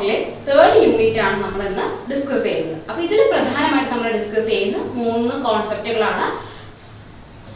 ബ്ലോക്കിലെ 0.00 0.18
third 0.48 0.76
unit 0.84 1.20
ആണ് 1.26 1.36
നമ്മൾ 1.44 1.60
ഇന്ന് 1.70 1.84
ഡിസ്കസ് 2.10 2.44
ചെയ്യുന്നത്. 2.48 2.76
അപ്പൊ 2.88 3.00
ഇതിൽ 3.06 3.18
പ്രധാനമായിട്ട് 3.32 3.90
നമ്മൾ 3.92 4.06
ഡിസ്കസ് 4.16 4.48
ചെയ്യുന്ന 4.52 4.78
മൂന്ന് 4.98 5.34
കോൺസെപ്റ്റുകളാണ് 5.46 6.26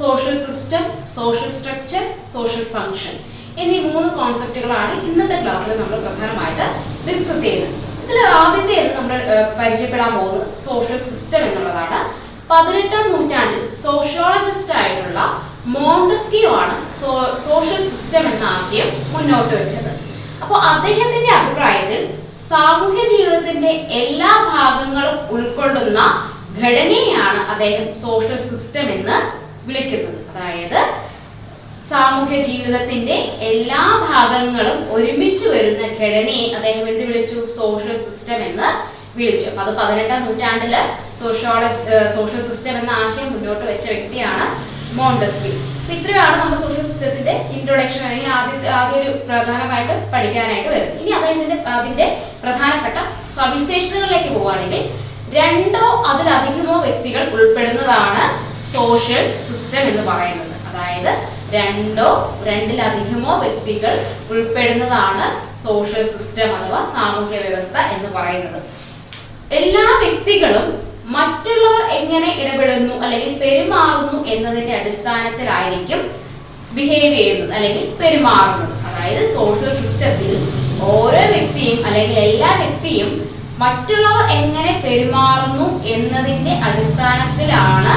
social 0.00 0.34
system 0.44 0.84
social 1.14 1.50
structure 1.56 2.04
social 2.32 2.64
function 2.74 3.14
എന്നീ 3.62 3.78
മൂന്ന് 3.88 4.10
കോൺസെപ്റ്റുകളാണ് 4.18 4.92
ഇന്നത്തെ 5.08 5.36
ക്ലാസ്സിൽ 5.44 5.72
നമ്മൾ 5.80 5.98
പ്രധാനമായിട്ട് 6.06 6.66
ഡിസ്കസ് 7.08 7.42
ചെയ്യുന്നത്. 7.44 7.74
ഇതിൽ 8.04 8.18
ആദ്യത്തെ 8.40 8.78
നമ്മൾ 8.98 9.18
പരിചയപ്പെടാൻ 9.60 10.10
പോകുന്നത് 10.16 10.48
സോഷ്യൽ 10.66 10.98
സിസ്റ്റം 11.10 11.42
എന്നുള്ളതാണ്. 11.48 12.00
പതിനെട്ടാം 12.50 13.06
നൂറ്റാണ്ടിൽ 13.12 13.62
സോഷ്യോളജിസ്റ്റ് 13.84 14.74
ആയിട്ടുള്ള 14.80 15.20
മോണ്ടസ്കിയോ 15.76 16.50
ആണ് 16.62 16.76
സോഷ്യൽ 17.46 17.80
സിസ്റ്റം 17.90 18.24
എന്ന 18.32 18.44
ആശയം 18.56 18.90
മുന്നോട്ട് 19.14 19.54
വെച്ചത്. 19.60 19.90
അപ്പോൾ 20.42 20.58
അദ്ദേഹത്തിന്റെ 20.72 21.32
അഭിപ്രായത്തിൽ 21.40 22.02
സാമൂഹ്യ 22.48 23.02
ജീവിതത്തിന്റെ 23.12 23.72
എല്ലാ 24.02 24.32
ഭാഗങ്ങളും 24.52 25.16
ഉൾക്കൊള്ളുന്ന 25.34 26.00
ഘടനയാണ് 26.62 27.40
അദ്ദേഹം 27.52 27.86
സോഷ്യൽ 28.04 28.38
സിസ്റ്റം 28.48 28.86
എന്ന് 28.96 29.16
വിളിക്കുന്നത്. 29.66 30.18
അതായത് 30.30 30.80
സാമൂഹ്യ 31.90 32.38
ജീവിതത്തിന്റെ 32.48 33.16
എല്ലാ 33.50 33.82
ഭാഗങ്ങളും 34.08 34.78
ഒരുമിച്ച് 34.96 35.46
വരുന്ന 35.54 35.82
ഘടനയെ 36.00 36.44
അദ്ദേഹം 36.58 36.84
എന്ത് 36.92 37.04
വിളിച്ചു? 37.08 37.38
സോഷ്യൽ 37.56 37.96
സിസ്റ്റം 38.04 38.40
എന്ന് 38.48 38.68
വിളിച്ചു. 39.18 39.46
അപ്പൊ 39.50 39.62
അത് 39.64 39.72
പതിനെട്ടാം 39.80 40.22
നൂറ്റാണ്ടിൽ 40.26 40.74
സോഷ്യോളജി 41.20 41.82
സോഷ്യൽ 42.16 42.42
സിസ്റ്റം 42.48 42.76
എന്ന 42.80 42.92
ആശയം 43.02 43.28
മുന്നോട്ട് 43.34 43.64
വെച്ച 43.70 43.86
വ്യക്തിയാണ് 43.94 44.46
മോണ്ടസ്ക്യൂ 44.98 45.52
അപ്പൊ 45.84 45.94
ഇത്രയാണ് 45.94 46.36
നമ്മുടെ 46.40 46.58
സോഷ്യൽ 46.60 46.84
സിസ്റ്റത്തിന്റെ 46.90 47.32
ഇൻട്രൊഡക്ഷൻ 47.56 48.02
അല്ലെങ്കിൽ 48.04 48.28
ആദ്യ 48.36 48.68
ആദ്യ 48.76 49.00
ഒരു 49.00 49.10
പ്രധാനമായിട്ട് 49.28 49.94
പഠിക്കാനായിട്ട് 50.12 50.68
വരുന്നത്. 50.68 51.00
ഇനി 51.00 51.10
അദ്ദേഹത്തിന്റെ 51.10 51.56
അതിന്റെ 51.72 52.06
പ്രധാനപ്പെട്ട 52.42 52.98
സവിശേഷതകളിലേക്ക് 53.34 54.30
പോവുകയാണെങ്കിൽ 54.36 54.82
രണ്ടോ 55.34 55.82
അതിലധികമോ 56.10 56.76
വ്യക്തികൾ 56.86 57.22
ഉൾപ്പെടുന്നതാണ് 57.36 58.22
സോഷ്യൽ 58.72 59.36
സിസ്റ്റം 59.36 59.82
എന്ന് 59.90 60.04
പറയുന്നത്. 60.10 60.54
അതായത് 60.70 61.10
രണ്ടോ 61.54 62.08
രണ്ടിലധികമോ 62.48 63.34
വ്യക്തികൾ 63.44 63.92
ഉൾപ്പെടുന്നതാണ് 64.30 65.26
സോഷ്യൽ 65.64 66.02
സിസ്റ്റം 66.14 66.50
അഥവാ 66.56 66.80
സാമൂഹ്യ 66.94 67.38
വ്യവസ്ഥ 67.38 67.76
എന്ന് 67.96 68.10
പറയുന്നത്. 68.18 68.60
എല്ലാ 69.60 69.86
വ്യക്തികളും 70.04 70.66
മറ്റുള്ളവർ 71.12 71.82
എങ്ങനെ 71.98 72.28
ഇടപെടുന്നു 72.42 72.94
അല്ലെങ്കിൽ 73.04 73.32
പെരുമാറുന്നു 73.42 74.18
എന്നതിന്റെ 74.26 74.74
അടിസ്ഥാനത്തിലായിരിക്കും 74.80 76.00
ബിഹേവ് 76.76 77.14
ചെയ്യുന്നത് 77.14 77.52
അല്ലെങ്കിൽ 77.56 77.84
പെരുമാറുന്നത്. 78.00 78.72
അതായത് 78.88 79.24
സോഷ്യൽ 79.36 79.70
സിസ്റ്റത്തിൽ 79.70 80.32
ഓരോ 80.80 81.22
വ്യക്തിയും 81.32 81.86
അല്ലെങ്കിൽ 81.86 82.18
എല്ലാ 82.18 82.50
വ്യക്തിയും 82.62 83.10
മറ്റുള്ളവർ 83.58 84.24
എങ്ങനെ 84.38 84.72
പെരുമാറുന്നു 84.84 85.66
എന്നതിന്റെ 85.94 86.54
അടിസ്ഥാനത്തിലാണ് 86.68 87.94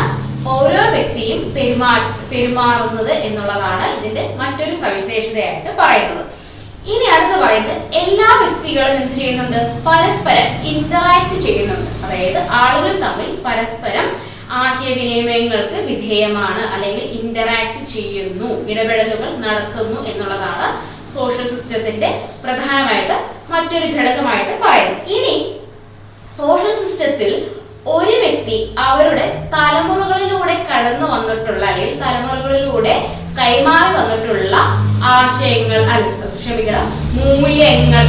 ഓരോ 0.55 0.81
വ്യക്തിയും 0.95 1.39
പെരുമാ 1.55 1.93
പെരുമാറുന്നത് 2.31 3.13
എന്നുള്ളതാണ് 3.27 3.85
ഇതിന്റെ 3.97 4.23
മറ്റൊരു 4.41 4.75
സവിശേഷതയായിട്ട് 4.83 5.71
പറയുന്നത്. 5.79 6.23
ഇനി 6.91 7.05
അടുത്ത് 7.13 7.37
പറയുന്നത് 7.43 7.75
എല്ലാ 8.01 8.29
വ്യക്തികളും 8.41 8.93
എന്ത് 9.01 9.13
ചെയ്യുന്നുണ്ട്? 9.19 9.59
പരസ്പരം 9.87 10.47
ഇന്ററാക്ട് 10.71 11.37
ചെയ്യുന്നുണ്ട്. 11.45 11.89
അതായത് 12.05 12.39
ആളുകൾ 12.61 12.93
തമ്മിൽ 13.05 13.29
പരസ്പരം 13.47 14.07
ആശയവിനിമയങ്ങൾക്ക് 14.61 15.77
വിധേയമാണ് 15.89 16.61
അല്ലെങ്കിൽ 16.73 17.05
ഇന്ററാക്ട് 17.19 17.81
ചെയ്യുന്നു 17.95 18.49
ഇടപെടലുകൾ 18.71 19.29
നടത്തുന്നു 19.45 19.99
എന്നുള്ളതാണ് 20.11 20.67
സോഷ്യൽ 21.15 21.45
സിസ്റ്റത്തിന്റെ 21.53 22.09
പ്രധാനമായിട്ട് 22.43 23.17
മറ്റൊരു 23.53 23.87
ഘടകമായിട്ട് 23.97 24.53
പറയുന്നത്. 24.63 25.03
ഇനി 25.17 25.35
സോഷ്യൽ 26.39 26.73
സിസ്റ്റത്തിൽ 26.81 27.31
ഒരു 27.95 28.15
വ്യക്തി 28.23 28.57
അവരുടെ 28.87 29.25
തലമുറകളിലൂടെ 29.53 30.55
കടന്നു 30.71 31.05
വന്നിട്ടുള്ള 31.13 31.63
അല്ലെങ്കിൽ 31.69 32.01
തലമുറകളിലൂടെ 32.03 32.95
കൈമാറി 33.39 33.91
വന്നിട്ടുള്ള 33.99 34.55
ആശയങ്ങൾ 35.03 35.81
ക്ഷമിക്കണം 36.25 36.85
മൂല്യങ്ങൾ 37.13 38.05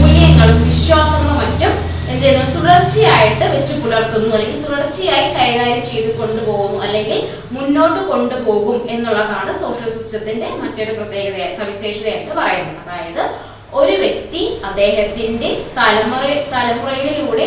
മൂല്യങ്ങളും 0.00 0.64
വിശ്വാസങ്ങളും 0.64 1.38
മറ്റും 1.38 1.72
എന്ത് 2.08 2.24
ചെയ്യുന്നു? 2.24 2.60
തുടർച്ചയായിട്ട് 2.60 3.44
വെച്ച് 3.44 3.74
പുലർത്തുന്നു. 3.82 4.36
അല്ലെങ്കിൽ 4.36 4.62
തുടർച്ചയായി 4.68 5.28
കൈകാര്യം 5.34 5.86
ചെയ്ത് 5.86 6.18
കൊണ്ടുപോകുന്നു. 6.18 6.82
അല്ലെങ്കിൽ 6.82 7.28
മുന്നോട്ട് 7.52 8.00
കൊണ്ടുപോകും 8.08 8.90
എന്നുള്ളതാണ് 8.90 9.52
സോഷ്യൽ 9.52 9.88
സിസ്റ്റത്തിന്റെ 9.88 10.46
മറ്റൊരു 10.46 10.92
പ്രത്യേകതയായി 10.92 11.54
സവിശേഷതയായിട്ട് 11.54 12.34
പറയുന്നത്. 12.34 12.76
അതായത് 12.88 13.51
ഒരു 13.80 13.94
വ്യക്തി 14.02 14.42
അദ്ദേഹത്തിന്റെ 14.68 15.50
തലമുറ 15.78 16.24
തലമുറയിലൂടെ 16.54 17.46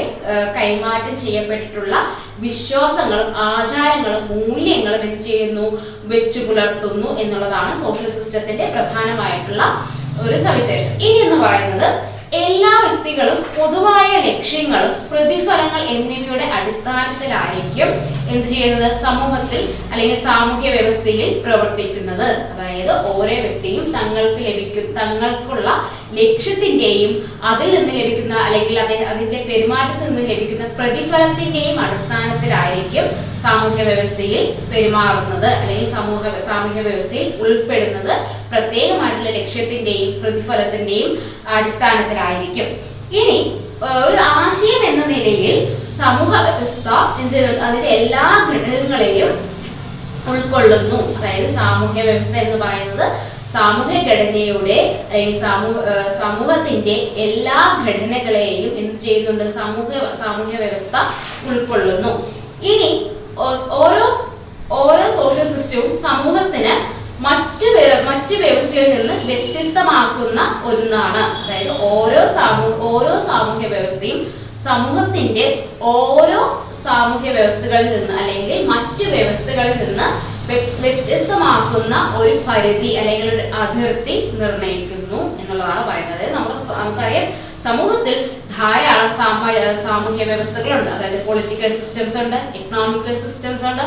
കൈമാറ്റം 0.57 1.15
ചെയ്യപ്പെട്ടിട്ടുള്ള 1.25 1.95
വിശ്വാസങ്ങളും 2.45 3.29
ആചാരങ്ങളും 3.49 4.23
മൂല്യങ്ങളും 4.31 5.03
എന്ത് 5.09 5.23
ചെയ്യുന്നു? 5.27 5.67
വെച്ചു 6.13 6.39
പുലർത്തുന്നു 6.47 7.09
എന്നുള്ളതാണ് 7.21 7.71
സോഷ്യൽ 7.83 8.09
സിസ്റ്റത്തിന്റെ 8.17 8.65
പ്രധാനമായിട്ടുള്ള 8.75 9.63
ഒരു 10.25 10.37
സവിശേഷത. 10.47 10.91
ഇനി 11.07 11.19
എന്ന് 11.25 11.37
പറയുന്നത് 11.45 11.87
എല്ലാ 12.45 12.71
വ്യക്തികളും 12.83 13.37
പൊതുവായ 13.55 14.11
ലക്ഷ്യങ്ങളും 14.27 14.91
പ്രതിഫലങ്ങൾ 15.11 15.81
എന്നിവയുടെ 15.95 16.45
അടിസ്ഥാനത്തിലായിരിക്കും 16.57 17.89
എന്ത് 18.33 18.47
ചെയ്യുന്നത്? 18.53 18.95
സമൂഹത്തിൽ 19.05 19.61
അല്ലെങ്കിൽ 19.91 20.17
സാമൂഹ്യ 20.27 20.69
വ്യവസ്ഥയിൽ 20.75 21.29
പ്രവർത്തിക്കുന്നത്. 21.45 22.27
അതായത് 22.51 22.93
ഓരോ 23.13 23.35
വ്യക്തിയും 23.45 23.85
തങ്ങൾക്ക് 23.95 24.39
ലഭിക്കും 24.47 24.87
തങ്ങൾക്കുള്ള 24.99 25.69
ലക്ഷ്യത്തിന്റെയും 26.19 27.11
അതിൽ 27.51 27.69
നിന്ന് 27.75 27.93
ലഭിക്കുന്ന 27.99 28.35
അല്ലെങ്കിൽ 28.45 28.75
അദ്ദേഹം 28.83 29.07
അതിന്റെ 29.13 29.39
പെരുമാറ്റത്തിൽ 29.49 30.07
നിന്ന് 30.09 30.23
ലഭിക്കുന്ന 30.31 30.65
പ്രതിഫലത്തിന്റെയും 30.79 31.77
അടിസ്ഥാനത്തിലായിരിക്കും 31.85 33.05
സാമൂഹ്യ 33.43 33.83
വ്യവസ്ഥയിൽ 33.89 34.41
പെരുമാറുന്നത്. 34.71 35.49
അല്ലെങ്കിൽ 35.61 35.89
സമൂഹ 35.97 36.23
സാമൂഹ്യ 36.49 36.81
വ്യവസ്ഥയിൽ 36.87 37.27
ഉൾപ്പെടുന്നത് 37.43 38.11
പ്രത്യേകമായിട്ടുള്ള 38.53 39.31
ലക്ഷ്യത്തിന്റെയും 39.39 40.11
പ്രതിഫലത്തിന്റെയും 40.23 41.11
അടിസ്ഥാനത്തിലായിരിക്കും. 41.57 42.69
ഇനി 43.21 43.39
ഒരു 44.05 44.19
ആശയം 44.41 44.81
എന്ന 44.89 45.01
നിലയിൽ 45.13 45.55
സമൂഹ 46.01 46.31
വ്യവസ്ഥ 46.45 46.87
അതിന്റെ 47.65 47.89
എല്ലാ 47.99 48.25
ഘടകങ്ങളെയും 48.49 49.31
ഉൾക്കൊള്ളുന്നു. 50.31 50.99
അതായത് 51.17 51.49
സാമൂഹ്യ 51.55 52.01
വ്യവസ്ഥ 52.07 52.35
എന്ന് 52.43 52.57
പറയുന്നത് 52.63 53.05
സാമൂഹ്യ 53.53 53.97
ഘടനയുടെ 54.07 54.77
സമൂഹ 55.43 55.75
സമൂഹത്തിന്റെ 56.19 56.95
എല്ലാ 57.25 57.57
ഘടനകളെയും 57.83 58.71
എന്ത് 58.81 58.97
ചെയ്യുന്നുണ്ട് 59.03 59.45
സമൂഹ 59.59 59.89
സാമൂഹ്യ 60.21 60.55
വ്യവസ്ഥ 60.63 60.95
ഉൾക്കൊള്ളുന്നു. 61.49 62.11
ഇനി 62.71 62.89
ഓരോ 63.79 64.05
ഓരോ 64.81 65.05
സോഷ്യൽ 65.17 65.45
സിസ്റ്റവും 65.53 65.89
സമൂഹത്തിന് 66.05 66.73
മറ്റു 67.19 67.67
മറ്റു 68.07 68.35
വ്യവസ്ഥകളിൽ 68.41 68.89
നിന്ന് 68.95 69.13
വ്യത്യസ്തമാക്കുന്ന 69.27 70.39
ഒന്നാണ്. 70.69 71.21
അതായത് 71.41 71.71
ഓരോ 71.91 72.21
സാമൂ 72.37 72.65
ഓരോ 72.89 73.13
സാമൂഹ്യ 73.27 73.67
വ്യവസ്ഥയും 73.73 74.17
സമൂഹത്തിന്റെ 74.65 75.45
ഓരോ 75.93 76.39
സാമൂഹ്യ 76.83 77.29
വ്യവസ്ഥകളിൽ 77.37 77.89
നിന്ന് 77.95 78.13
അല്ലെങ്കിൽ 78.19 78.57
മറ്റു 78.71 79.05
വ്യവസ്ഥകളിൽ 79.13 79.75
നിന്ന് 79.83 80.05
വ്യത്യസ്തമാക്കുന്ന 80.79 81.95
ഒരു 82.17 82.33
പരിധി 82.47 82.91
അല്ലെങ്കിൽ 82.93 83.27
ഒരു 83.29 83.45
അതിർത്തി 83.55 84.15
നിർണയിക്കുന്നു 85.15 85.41
എന്നുള്ളതാണ് 85.41 85.81
പറയുന്നത്. 85.89 86.23
നമ്മുടെ 86.35 86.55
നമുക്കറിയാം 86.81 87.25
സമൂഹത്തിൽ 87.65 88.15
ധാരാളം 88.57 89.09
സാമൂഹ്യ 89.85 90.23
വ്യവസ്ഥകളുണ്ട്. 90.31 90.89
അതായത് 90.95 91.19
പൊളിറ്റിക്കൽ 91.27 91.71
സിസ്റ്റംസ് 91.79 92.17
ഉണ്ട് 92.23 92.37
എക്കണോമിക്കൽ 92.59 93.15
സിസ്റ്റംസ് 93.23 93.65
ഉണ്ട് 93.69 93.83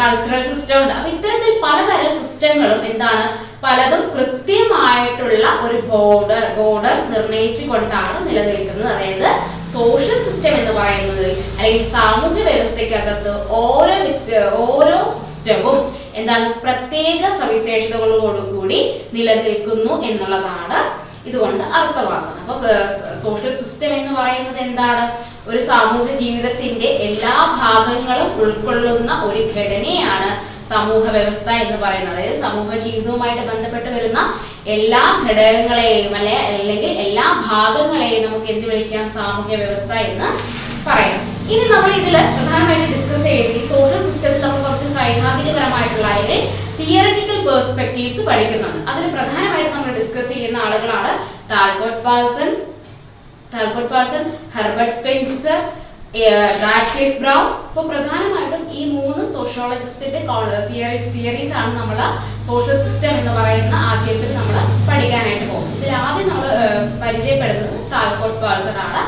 കൾച്ചറൽ 0.00 0.42
സിസ്റ്റം 0.50 0.76
ഉണ്ട്. 0.82 0.92
അപ്പൊ 0.98 1.08
ഇത്തരത്തിൽ 1.14 1.52
പലതരം 1.64 2.12
സിസ്റ്റങ്ങളും 2.18 2.80
എന്താണ് 2.90 3.24
പലതും 3.64 4.02
കൃത്യമായിട്ടുള്ള 4.14 5.46
ഒരു 5.64 5.78
ബോർഡർ 5.90 6.44
ബോർഡർ 6.58 6.96
നിർണയിച്ചു 7.14 7.64
കൊണ്ടാണ് 7.70 8.18
നിലനിൽക്കുന്നത്. 8.28 8.90
അതായത് 8.94 9.28
സോഷ്യൽ 9.76 10.16
സിസ്റ്റം 10.26 10.54
എന്ന് 10.60 10.72
പറയുന്നത് 10.80 11.26
അല്ലെങ്കിൽ 11.58 11.84
സാമൂഹ്യ 11.96 12.42
വ്യവസ്ഥയ്ക്കകത്ത് 12.48 13.32
ഓരോ 13.62 13.96
വ്യക്തി 14.04 14.32
ഓരോ 14.66 14.98
സിസ്റ്റവും 15.20 15.78
എന്താണ് 16.20 16.46
പ്രത്യേക 16.64 17.22
സവിശേഷതകളോടുകൂടി 17.40 18.80
നിലനിൽക്കുന്നു 19.14 20.02
എന്നുള്ളതാണ് 20.10 20.80
ഇതുകൊണ്ട് 21.26 21.64
അർത്ഥമാക്കുന്നത് 21.78 22.50
അപ്പൊ 22.52 22.68
സോഷ്യൽ 23.22 23.50
സിസ്റ്റം 23.50 23.94
എന്ന് 23.94 24.12
പറയുന്നത് 24.18 24.58
എന്താണ്? 24.58 25.02
ഒരു 25.48 25.58
സാമൂഹ്യ 25.58 26.16
ജീവിതത്തിന്റെ 26.16 26.88
എല്ലാ 27.08 27.34
ഭാഗങ്ങളും 27.60 28.28
ഉൾക്കൊള്ളുന്ന 28.42 29.12
ഒരു 29.28 29.42
ഘടനയാണ് 29.54 30.30
സമൂഹ 30.68 31.04
വ്യവസ്ഥ 31.10 31.48
എന്ന് 31.64 31.76
പറയുന്നത്. 31.82 32.14
അതായത് 32.14 32.40
സമൂഹ 32.40 32.70
ജീവിതവുമായിട്ട് 32.76 33.42
ബന്ധപ്പെട്ട് 33.52 33.90
വരുന്ന 33.96 34.20
എല്ലാ 34.66 35.02
ഘടകങ്ങളെയും 35.26 36.14
അല്ലെ 36.14 36.36
അല്ലെങ്കിൽ 36.48 36.92
എല്ലാ 37.06 37.26
ഭാഗങ്ങളെയും 37.50 38.24
നമുക്ക് 38.26 38.50
എന്ത് 38.54 38.66
വിളിക്കാം? 38.66 39.08
സാമൂഹ്യ 39.08 39.56
വ്യവസ്ഥ 39.56 39.92
എന്ന് 40.08 40.30
പറയാം 40.86 41.29
ഇനി 41.52 41.64
നമ്മൾ 41.72 41.90
ഇതിൽ 42.00 42.16
പ്രധാനമായിട്ട് 42.34 42.86
ഡിസ്കസ് 42.92 43.24
ചെയ്യുന്നത് 43.26 43.56
ഈ 43.58 43.66
സോഷ്യൽ 43.70 44.00
സിസ്റ്റത്തിൽ 44.06 44.42
നമ്മൾ 44.44 44.60
കുറച്ച് 44.66 44.88
സൈദ്ധാന്തികപരമായിട്ടുള്ള 44.96 46.06
അല്ലെങ്കിൽ 46.12 46.40
തിയററ്റിക്കൽ 46.78 47.38
പേഴ്സ്പെക്റ്റീവ്സ് 47.46 48.22
പഠിക്കുന്നുണ്ട്. 48.28 48.80
അതിൽ 48.90 49.06
പ്രധാനമായിട്ട് 49.16 49.70
നമ്മൾ 49.74 49.90
ഡിസ്കസ് 49.98 50.30
ചെയ്യുന്ന 50.34 50.58
ആളുകളാണ് 50.66 51.10
Talcott 51.52 52.00
Parson 52.06 52.50
Talcott 53.54 53.90
Parson 53.94 54.22
Herbert 54.56 54.94
Spencer 54.96 55.58
Radcliffe 56.62 57.18
Brown 57.22 57.44
അപ്പോൾ 57.66 57.84
പ്രധാനമായിട്ടും 57.90 58.62
ഈ 58.78 58.84
മൂന്ന് 58.94 59.24
സോഷ്യോളജിസ്റ്റിന്റെ 59.32 60.20
തിയറി 60.70 60.98
തിയറീസ് 61.14 61.54
ആണ് 61.60 61.72
നമ്മൾ 61.80 61.98
സോഷ്യൽ 62.48 62.78
സിസ്റ്റം 62.84 63.12
എന്ന് 63.20 63.32
പറയുന്ന 63.38 63.74
ആശയത്തിൽ 63.90 64.30
നമ്മൾ 64.38 64.56
പഠിക്കാനായിട്ട് 64.88 65.46
പോകും 65.52 65.68
ഇതിൽ 65.76 65.92
ആദ്യം 66.04 66.28
നമ്മൾ 66.32 66.48
പരിചയപ്പെടുന്നത് 67.02 67.76
താൽക്കോട്ട് 67.94 68.38
പാൾസൺ 68.44 68.78
ആണ്. 68.86 69.02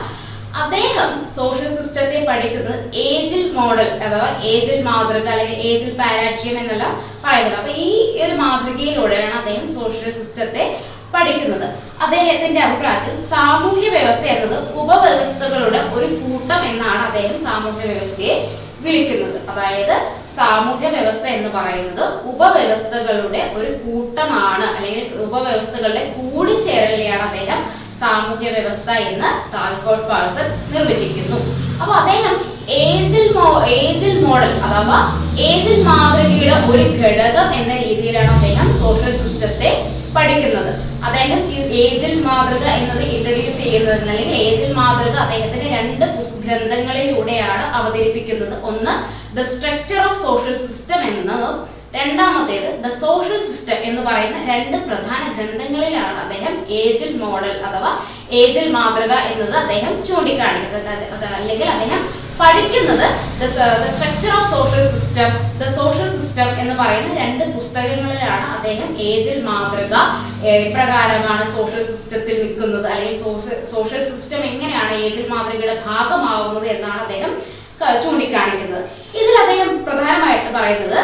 അദ്ദേഹം 0.61 1.11
സോഷ്യൽ 1.37 1.69
സിസ്റ്റത്തെ 1.77 2.19
പഠിക്കുന്നത് 2.29 2.75
ഏജിൽ 3.05 3.43
മോഡൽ 3.59 3.89
അഥവാ 4.07 4.29
ഏജിൽ 4.51 4.79
മാതൃക 4.89 5.27
അല്ലെങ്കിൽ 5.35 5.61
ഏജിൽ 5.69 5.93
പാരാട്രിയം 6.01 6.57
എന്നുള്ള 6.59 6.85
പറയുന്നത്. 7.25 7.59
അപ്പൊ 7.61 7.73
ഈ 7.87 7.91
ഒരു 8.25 8.35
മാതൃകയിലൂടെയാണ് 8.35 9.35
അദ്ദേഹം 9.35 9.67
സോഷ്യൽ 9.79 10.11
സിസ്റ്റത്തെ 10.19 10.65
പഠിക്കുന്നത്. 11.15 11.67
അദ്ദേഹത്തിന്റെ 12.05 12.61
അഭിപ്രായത്തിൽ 12.61 13.15
സാമൂഹ്യ 13.33 13.89
വ്യവസ്ഥ 13.89 14.25
എന്നത് 14.35 14.57
ഉപവ്യവസ്ഥകളുടെ 14.83 15.81
ഒരു 15.97 16.09
കൂട്ടം 16.23 16.61
എന്നാണ് 16.71 17.03
അദ്ദേഹം 17.09 17.37
സാമൂഹ്യ 17.47 17.85
വ്യവസ്ഥയെ 17.91 18.35
വിളിക്കുന്നത്. 18.85 19.37
അതായത് 19.51 19.95
സാമൂഹ്യ 20.37 20.87
വ്യവസ്ഥ 20.89 21.25
എന്ന് 21.37 21.51
പറയുന്നത് 21.57 22.05
ഉപവ്യവസ്ഥകളുടെ 22.33 23.43
ഒരു 23.59 23.71
കൂട്ടമാണ് 23.85 24.67
അല്ലെങ്കിൽ 24.77 25.05
ഉപവ്യവസ്ഥകളുടെ 25.27 26.03
കൂടിച്ചേരലിനെയാണ് 26.17 27.25
അദ്ദേഹം 27.29 27.61
സാമൂഹ്യ 28.01 28.51
വ്യവസ്ഥ 28.57 28.91
എന്ന് 29.09 29.29
താൽക്കോട്ട് 29.55 30.07
പാഴ്സൺ 30.11 30.47
നിർവചിക്കുന്നു. 30.75 31.39
അപ്പൊ 31.81 31.93
അദ്ദേഹം 32.01 32.35
ഏജിൽ 32.83 33.27
ഏജിൽ 33.79 34.15
മോഡൽ 34.27 34.53
അഥവാ 34.67 34.99
ഏജിൽ 35.49 35.77
മാതൃകയുടെ 35.89 36.57
ഒരു 36.71 36.85
ഘടകം 37.01 37.49
എന്ന 37.61 37.73
രീതിയിലാണ് 37.85 38.31
അദ്ദേഹം 38.37 38.69
സോഷ്യൽ 38.83 39.13
സിസ്റ്റത്തെ 39.21 39.71
പഠിക്കുന്നത്. 40.17 40.73
അദ്ദേഹം 41.07 41.41
ഈ 41.55 41.59
ഏജിൽ 41.83 42.15
മാതൃക 42.27 42.65
എന്നത് 42.81 43.03
ഇൻട്രൊഡ്യൂസ് 43.15 43.59
ചെയ്യുന്നത് 43.63 44.01
അല്ലെങ്കിൽ 44.03 44.31
ഏജിൽ 44.47 44.71
മാതൃക 44.81 45.17
അദ്ദേഹത്തിന്റെ 45.25 45.69
രണ്ട് 45.77 46.05
ഗ്രന്ഥങ്ങളിലൂടെയാണ് 46.45 47.65
അവതരിപ്പിക്കുന്നത്. 47.79 48.57
ഒന്ന് 48.71 48.93
the 49.37 49.47
structure 49.53 50.01
of 50.09 50.21
social 50.27 50.55
system 50.65 51.01
എന്നതും 51.11 51.57
രണ്ടാമത്തേത് 51.93 52.69
ദ 52.79 52.91
സോഷ്യൽ 53.01 53.39
സിസ്റ്റം 53.41 53.79
എന്ന് 53.83 54.03
പറയുന്ന 54.03 54.39
രണ്ട് 54.51 54.77
പ്രധാന 54.87 55.23
ഗ്രന്ഥങ്ങളിലാണ് 55.35 56.19
അദ്ദേഹം 56.25 56.53
ഏജിൽ 56.81 57.11
മോഡൽ 57.23 57.55
അഥവാ 57.69 57.91
ഏജിൽ 58.33 58.67
മാതൃക 58.71 59.13
എന്നത് 59.31 59.55
അദ്ദേഹം 59.63 59.95
ചൂണ്ടിക്കാണിക്കുന്നത്. 60.03 60.91
അല്ലെങ്കിൽ 61.37 61.67
അദ്ദേഹം 61.69 62.01
പഠിക്കുന്നത് 62.41 63.05
the 63.41 63.47
structure 63.95 64.33
of 64.37 64.49
social 64.53 64.83
system 64.93 65.29
the 65.61 65.67
social 65.75 66.09
system 66.17 66.49
എന്ന് 66.63 66.75
പറയുന്ന 66.75 67.11
രണ്ട് 67.21 67.45
പുസ്തകങ്ങളിലാണ് 67.55 68.47
അദ്ദേഹം 68.57 68.89
ഏജിൽ 69.09 69.39
മാതൃക 69.49 69.95
പ്രകാരമാണ് 70.75 71.43
സോഷ്യൽ 71.55 71.83
സിസ്റ്റത്തിൽ 71.91 72.37
നിൽക്കുന്നത്. 72.43 72.87
അല്ലെങ്കിൽ 72.93 73.19
സോഷ്യൽ 73.73 74.03
സിസ്റ്റം 74.13 74.41
എങ്ങനെയാണ് 74.51 74.95
ഏജിൽ 75.05 75.27
മാതൃകയുടെ 75.35 75.77
ഭാഗമാവുന്നത് 75.87 76.69
എന്നാണ് 76.75 77.01
അദ്ദേഹം 77.05 77.33
ചൂണ്ടിക്കാണിക്കുന്നത്. 78.03 78.83
ഇതിൽ 79.15 79.35
അദ്ദേഹം 79.45 79.71
പ്രധാനമായിട്ട് 79.87 80.51
പറയുന്നത് 80.57 81.01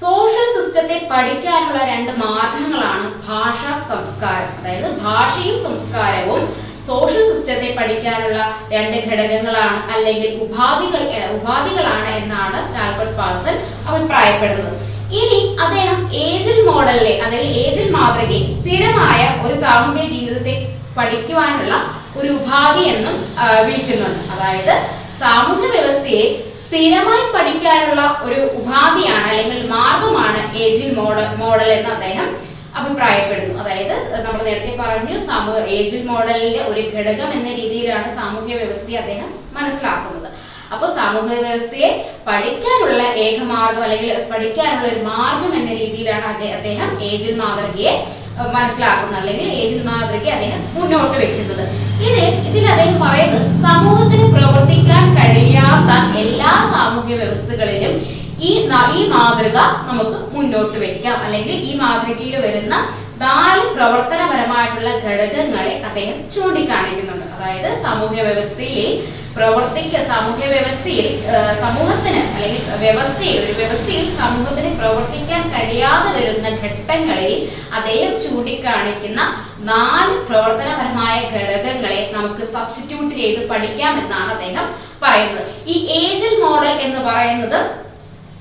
സോഷ്യൽ 0.00 0.46
സിസ്റ്റത്തെ 0.52 0.96
പഠിക്കാനുള്ള 1.10 1.80
രണ്ട് 1.90 2.12
മാർഗങ്ങളാണ് 2.22 3.06
ഭാഷ 3.26 3.60
സംസ്കാരം. 3.88 4.52
അതായത് 4.58 4.86
ഭാഷയും 5.02 5.56
സംസ്കാരവും 5.64 6.40
സോഷ്യൽ 6.88 7.24
സിസ്റ്റത്തെ 7.30 7.68
പഠിക്കാനുള്ള 7.78 8.38
രണ്ട് 8.74 8.96
ഘടകങ്ങളാണ് 9.08 9.80
അല്ലെങ്കിൽ 9.94 10.30
ഉപാധികൾ 10.44 11.02
ഉപാധികളാണ് 11.36 12.10
എന്നാണ് 12.20 12.58
സ്റ്റാൽബർട്ട് 12.68 13.16
പാസൻ 13.20 13.54
അഭിപ്രായപ്പെടുന്നത്. 13.90 14.78
ഇനി 15.20 15.38
അദ്ദേഹം 15.64 15.98
ഏജിൽ 16.26 16.58
മോഡലിലെ 16.70 17.14
അല്ലെങ്കിൽ 17.24 17.52
ഏജിൽ 17.64 17.88
മാതൃകയിൽ 17.98 18.46
സ്ഥിരമായ 18.58 19.20
ഒരു 19.44 19.54
സാമൂഹിക 19.64 20.08
ജീവിതത്തെ 20.16 20.54
പഠിക്കുവാനുള്ള 20.96 21.74
ഒരു 22.20 22.30
ഉപാധി 22.38 22.82
എന്നും 22.94 23.14
വിളിക്കുന്നുണ്ട്. 23.66 24.22
അതായത് 24.34 24.74
സാമൂഹ്യ 25.20 25.68
വ്യവസ്ഥയെ 25.74 26.22
സ്ഥിരമായി 26.62 27.24
പഠിക്കാനുള്ള 27.34 28.02
ഒരു 28.26 28.40
ഉപാധിയാണ് 28.60 29.26
അല്ലെങ്കിൽ 29.32 29.60
മാർഗമാണ് 29.76 30.40
ഏജിൽ 30.64 30.90
മോഡൽ 31.00 31.28
മോഡൽ 31.42 31.68
എന്ന് 31.76 31.90
അദ്ദേഹം 31.96 32.28
അഭിപ്രായപ്പെടുന്നു. 32.80 33.54
അതായത് 33.62 33.94
നമ്മൾ 34.24 34.40
നേരത്തെ 34.48 34.74
പറഞ്ഞു 34.82 35.16
സമൂഹ 35.30 35.58
ഏജിൽ 35.78 36.02
മോഡലിന്റെ 36.10 36.60
ഒരു 36.70 36.82
ഘടകം 36.94 37.28
എന്ന 37.38 37.48
രീതിയിലാണ് 37.60 38.08
സാമൂഹ്യ 38.18 38.54
വ്യവസ്ഥയെ 38.60 38.98
അദ്ദേഹം 39.02 39.28
മനസ്സിലാക്കുന്നത്. 39.58 40.28
അപ്പോൾ 40.74 40.88
സാമൂഹ്യ 40.98 41.36
വ്യവസ്ഥയെ 41.44 41.88
പഠിക്കാനുള്ള 42.28 43.02
ഏക 43.26 43.38
മാർഗം 43.52 43.82
അല്ലെങ്കിൽ 43.86 44.12
പഠിക്കാനുള്ള 44.32 44.86
ഒരു 44.92 45.02
മാർഗം 45.10 45.52
എന്ന 45.60 45.70
രീതിയിലാണ് 45.82 46.26
അദ്ദേഹം 46.58 46.90
ഏജിൽ 47.10 47.34
മാതൃകയെ 47.42 47.92
മനസ്സിലാക്കുന്നത് 48.54 49.20
അല്ലെങ്കിൽ 49.20 49.48
ഏജിൽ 49.60 49.82
മാതൃക 49.88 50.26
അദ്ദേഹം 50.36 50.60
മുന്നോട്ട് 50.76 51.16
വെക്കുന്നത്. 51.22 51.64
ഇത് 52.06 52.22
ഇതിൽ 52.48 52.64
അദ്ദേഹം 52.72 52.98
പറയുന്നത് 53.04 53.46
സമൂഹത്തിന് 53.66 54.26
പ്രവർത്തിക്കാൻ 54.36 55.04
കഴിയാത്ത 55.16 55.90
എല്ലാ 56.22 56.52
സാമൂഹ്യ 56.74 57.14
വ്യവസ്ഥകളിലും 57.14 57.94
ഈ 58.48 58.52
ഈ 58.98 59.02
മാതൃക 59.14 59.58
നമുക്ക് 59.88 60.16
മുന്നോട്ട് 60.34 60.78
വെക്കാം. 60.84 61.18
അല്ലെങ്കിൽ 61.24 61.56
ഈ 61.68 61.74
മാതൃകയിൽ 61.82 62.36
വരുന്ന 62.46 62.74
നാല് 63.24 63.64
പ്രവർത്തനപരമായിട്ടുള്ള 63.76 64.90
ഘടകങ്ങളെ 65.04 65.74
അദ്ദേഹം 65.88 66.16
ചൂണ്ടിക്കാണിക്കുന്നുണ്ട്. 66.34 67.31
അതായത് 67.42 67.70
സാമൂഹ്യ 67.76 68.20
വ്യവസ്ഥയിൽ 68.22 68.88
പ്രവർത്തിക്ക 69.36 69.96
സാമൂഹ്യ 70.08 70.46
വ്യവസ്ഥയിൽ 70.46 71.06
സമൂഹത്തിന് 71.62 72.20
അല്ലെങ്കിൽ 72.34 72.62
വ്യവസ്ഥയിൽ 72.82 73.36
ഒരു 73.44 73.54
വ്യവസ്ഥയിൽ 73.60 74.04
സമൂഹത്തിന് 74.18 74.70
പ്രവർത്തിക്കാൻ 74.78 75.42
കഴിയാതെ 75.54 76.10
വരുന്ന 76.16 76.48
ഘട്ടങ്ങളിൽ 76.62 77.32
അദ്ദേഹം 77.78 78.12
ചൂണ്ടിക്കാണിക്കുന്ന 78.24 79.20
നാല് 79.70 80.14
പ്രവർത്തനപരമായ 80.28 81.16
ഘടകങ്ങളെ 81.32 82.00
നമുക്ക് 82.16 82.46
സബ്സ്റ്റിറ്റ്യൂട്ട് 82.54 83.14
ചെയ്ത് 83.14 83.40
പഠിക്കാം 83.50 83.94
എന്നാണ് 84.02 84.30
അദ്ദേഹം 84.36 84.66
പറയുന്നത്. 85.04 85.42
ഈ 85.66 85.76
ഏജൽ 86.00 86.34
മോഡൽ 86.44 86.74
എന്ന് 86.86 87.00
പറയുന്നത് 87.08 87.58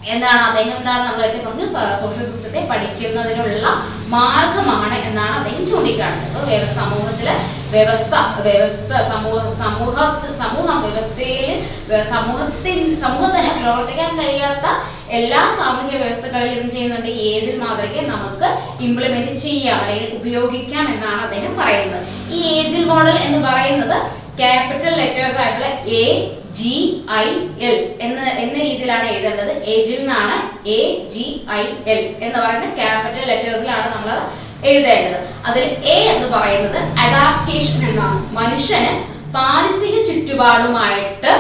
എന്താണ് 0.10 0.42
അദ്ദേഹം 0.50 0.76
എന്താണ് 0.78 1.04
നമ്മൾ 1.08 1.24
എടുത്ത് 1.26 1.46
പറഞ്ഞു? 1.46 1.66
സോഷ്യൽ 2.02 2.26
സിസ്റ്റത്തെ 2.30 2.62
പഠിക്കുന്നതിനുള്ള 2.72 3.68
മാർഗമാണ് 4.14 4.96
എന്നാണ് 5.08 5.36
അദ്ദേഹം 5.40 5.64
ചൂണ്ടിക്കാണിച്ചത്. 5.72 6.38
വ്യവ 6.50 6.66
സമൂഹത്തിൽ 6.80 7.28
വ്യവസ്ഥ 7.74 8.14
വ്യവസ്ഥ 8.48 8.92
സമൂഹ 9.12 9.42
സമൂഹ 9.62 9.98
സമൂഹം 10.42 10.78
വ്യവസ്ഥയിൽ 10.86 11.50
സമൂഹത്തിൽ 12.14 12.80
സമൂഹത്തിന് 13.04 13.52
പ്രവർത്തിക്കാൻ 13.62 14.12
കഴിയാത്ത 14.22 14.66
എല്ലാ 15.20 15.42
സാമൂഹ്യ 15.60 15.96
വ്യവസ്ഥകളിലും 16.02 16.60
എന്ത് 16.62 16.74
ചെയ്യുന്നുണ്ട്? 16.74 17.10
ഏജിൽ 17.32 17.56
മാതൃകയെ 17.64 18.04
നമുക്ക് 18.14 18.48
ഇംപ്ലിമെന്റ് 18.88 19.36
ചെയ്യാം 19.46 19.80
അല്ലെങ്കിൽ 19.84 20.12
ഉപയോഗിക്കാം 20.20 20.86
എന്നാണ് 20.94 21.22
അദ്ദേഹം 21.28 21.54
പറയുന്നത്. 21.62 22.06
ഈ 22.32 22.42
ഏജിൽ 22.58 22.86
മോഡൽ 22.92 23.18
എന്ന് 23.28 23.42
പറയുന്നത് 23.48 23.98
ക്യാപിറ്റൽ 24.42 24.94
ലെറ്റേഴ്സ് 25.00 25.40
ആയിട്ടുള്ള 25.42 25.68
എ 26.02 26.06
ജി 26.60 26.76
ഐ 27.12 27.26
എൽ 27.68 27.76
എന്ന 28.06 28.20
എന്ന 28.44 28.56
രീതിയിലാണ് 28.64 29.06
എഴുതേണ്ടത്. 29.12 29.52
ഏജിൽ 29.74 30.00
നിന്നാണ് 30.00 30.36
എ 30.78 30.80
ജി 31.14 31.26
ഐ 31.60 31.62
എൽ 31.94 32.02
എന്ന് 32.26 32.40
പറയുന്ന 32.40 32.76
ക്യാപിറ്റൽ 32.76 33.26
ലെറ്റേഴ്സിലാണ് 33.32 33.88
നമ്മൾ 33.96 34.16
എഴുതേണ്ടത്. 34.70 35.18
അതിൽ 35.50 35.64
എ 35.94 35.96
എന്ന് 36.14 36.28
പറയുന്നത് 36.36 36.80
അഡാപ്റ്റേഷൻ 37.04 37.80
എന്നാണ്. 37.90 38.20
മനുഷ്യന് 38.40 38.92
പാരിസ്ഥിതിക 39.36 40.04
ചുറ്റുപാടുമായിട്ട് 40.04 41.32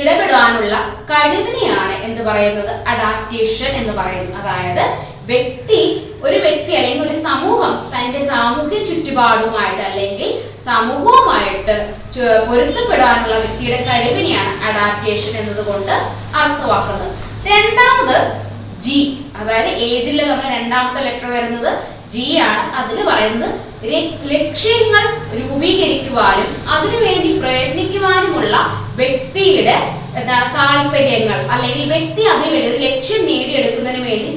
ഇടപെടാനുള്ള 0.00 0.74
കഴിവിനെയാണ് 1.10 1.94
എന്ന് 2.06 2.22
പറയുന്നത് 2.22 2.72
അഡാപ്റ്റേഷൻ 2.88 3.72
എന്ന് 3.80 3.92
പറയുന്നത്. 3.92 4.36
അതായത് 4.40 4.84
വ്യക്തി 5.32 5.80
ഒരു 6.26 6.38
വ്യക്തി 6.44 6.72
അല്ലെങ്കിൽ 6.78 7.04
ഒരു 7.06 7.16
സമൂഹം 7.28 7.74
തന്റെ 7.92 8.20
സാമൂഹ്യ 8.30 8.78
ചുറ്റുപാടുമായിട്ട് 8.88 9.82
അല്ലെങ്കിൽ 9.90 10.28
സമൂഹവുമായിട്ട് 10.64 11.76
പൊരുത്തപ്പെടാനുള്ള 12.48 13.36
വ്യക്തിയുടെ 13.44 13.78
കഴിവിനെയാണ് 13.88 14.52
അഡാപ്റ്റേഷൻ 14.68 15.32
എന്നതുകൊണ്ട് 15.42 15.94
അർത്ഥമാക്കുന്നത്. 16.42 17.08
രണ്ടാമത് 17.52 18.18
ജി 18.86 19.00
അതായത് 19.40 19.70
ഏജിൽ 19.88 20.18
നമ്മുടെ 20.28 20.50
രണ്ടാമത്തെ 20.58 21.00
ലെറ്റർ 21.06 21.28
വരുന്നത് 21.36 21.70
ജി 22.14 22.26
ആണ്. 22.48 22.62
അതിൽ 22.80 22.98
പറയുന്നത് 23.10 23.56
ലക്ഷ്യങ്ങൾ 24.32 25.04
രൂപീകരിക്കുവാനും 25.38 26.48
അതിനുവേണ്ടി 26.74 27.30
പ്രയത്നിക്കുവാനുമുള്ള 27.42 28.56
വ്യക്തിയുടെ 29.00 29.76
എന്താണ് 30.14 30.46
താല്പര്യങ്ങൾ 30.54 31.38
അല്ലെങ്കിൽ 31.50 31.84
വ്യക്തി 31.88 32.22
അതിനുവേണ്ടി 32.24 32.68
ഒരു 32.68 32.78
ലക്ഷ്യം 32.84 33.26
നേടിയെടുക്കുന്നതിന് 33.26 34.04
വേണ്ടി 34.04 34.30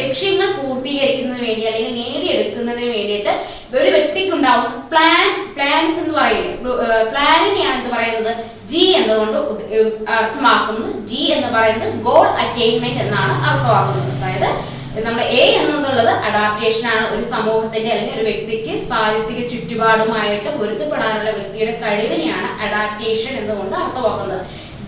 ലക്ഷ്യങ്ങൾ 0.00 0.48
പൂർത്തീകരിക്കുന്നതിന് 0.56 1.46
വേണ്ടി 1.46 1.64
അല്ലെങ്കിൽ 1.64 1.94
നേടിയെടുക്കുന്നതിന് 2.00 2.90
വേണ്ടിയിട്ട് 2.90 3.32
ഒരു 3.76 3.90
വ്യക്തിക്ക് 3.90 4.34
ഉണ്ടാവും 4.34 4.72
പ്ലാൻ 4.90 5.26
പ്ലാൻ 5.54 5.82
എന്ന് 5.94 6.14
പറയുന്നത് 6.14 6.72
പ്ലാനിനെയാണ് 7.10 7.78
എന്ന് 7.78 7.90
പറയുന്നത് 7.94 8.32
ജി 8.68 8.84
എന്നതുകൊണ്ട് 8.90 9.38
ഉദ്ദ- 9.48 9.68
അർത്ഥമാക്കുന്നത് 10.14 11.06
ജി 11.06 11.22
എന്ന് 11.34 11.58
പറയുന്നത് 11.58 11.92
ഗോൾ 12.02 12.26
അറ്റൈൻമെന്റ് 12.38 13.00
എന്നാണ് 13.00 13.34
അർത്ഥമാക്കുന്നത്. 13.44 14.10
അതായത് 14.16 14.48
നമ്മുടെ 14.96 15.26
എ 15.38 15.44
എന്നുള്ളത് 15.60 16.10
അഡാപ്റ്റേഷൻ 16.28 16.84
ആണ്. 16.94 17.04
ഒരു 17.14 17.24
സമൂഹത്തിന്റെ 17.34 17.90
അല്ലെങ്കിൽ 17.94 18.14
ഒരു 18.18 18.26
വ്യക്തിക്ക് 18.30 18.74
പാരിസ്ഥിതിക 18.90 19.46
ചുറ്റുപാടുമായിട്ട് 19.52 20.48
പൊരുത്തപ്പെടാനുള്ള 20.58 21.30
വ്യക്തിയുടെ 21.38 21.74
കഴിവിനെയാണ് 21.82 22.48
അഡാപ്റ്റേഷൻ 22.66 23.32
എന്നുകൊണ്ട് 23.40 23.74
അർത്ഥമാക്കുന്നത്. 23.76 24.40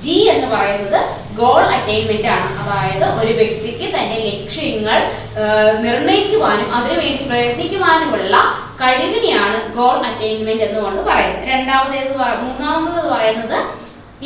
ജി 0.05 0.17
എന്ന് 0.33 0.49
പറയുന്നത് 0.55 0.99
ഗോൾ 1.41 1.63
അറ്റൈൻമെന്റ് 1.77 2.29
ആണ്. 2.37 2.49
അതായത് 2.63 3.07
ഒരു 3.21 3.33
വ്യക്തിക്ക് 3.41 3.87
തന്റെ 3.95 4.19
ലക്ഷ്യങ്ങൾ 4.29 4.99
നിർണയിക്കുവാനും 5.87 6.69
അതിനുവേണ്ടി 6.75 7.25
പ്രയത്നിക്കുവാനുമുള്ള 7.31 8.37
കഴിവിനെയാണ് 8.81 9.59
ഗോൾ 9.79 9.99
അറ്റൈൻമെന്റ് 10.11 10.63
എന്നുകൊണ്ട് 10.63 11.03
പറയുന്നത്. 11.03 11.49
രണ്ടാമത്തേത് 11.53 12.13
മൂന്നാമത്തേത് 12.45 13.09
പറയുന്നത് 13.17 13.59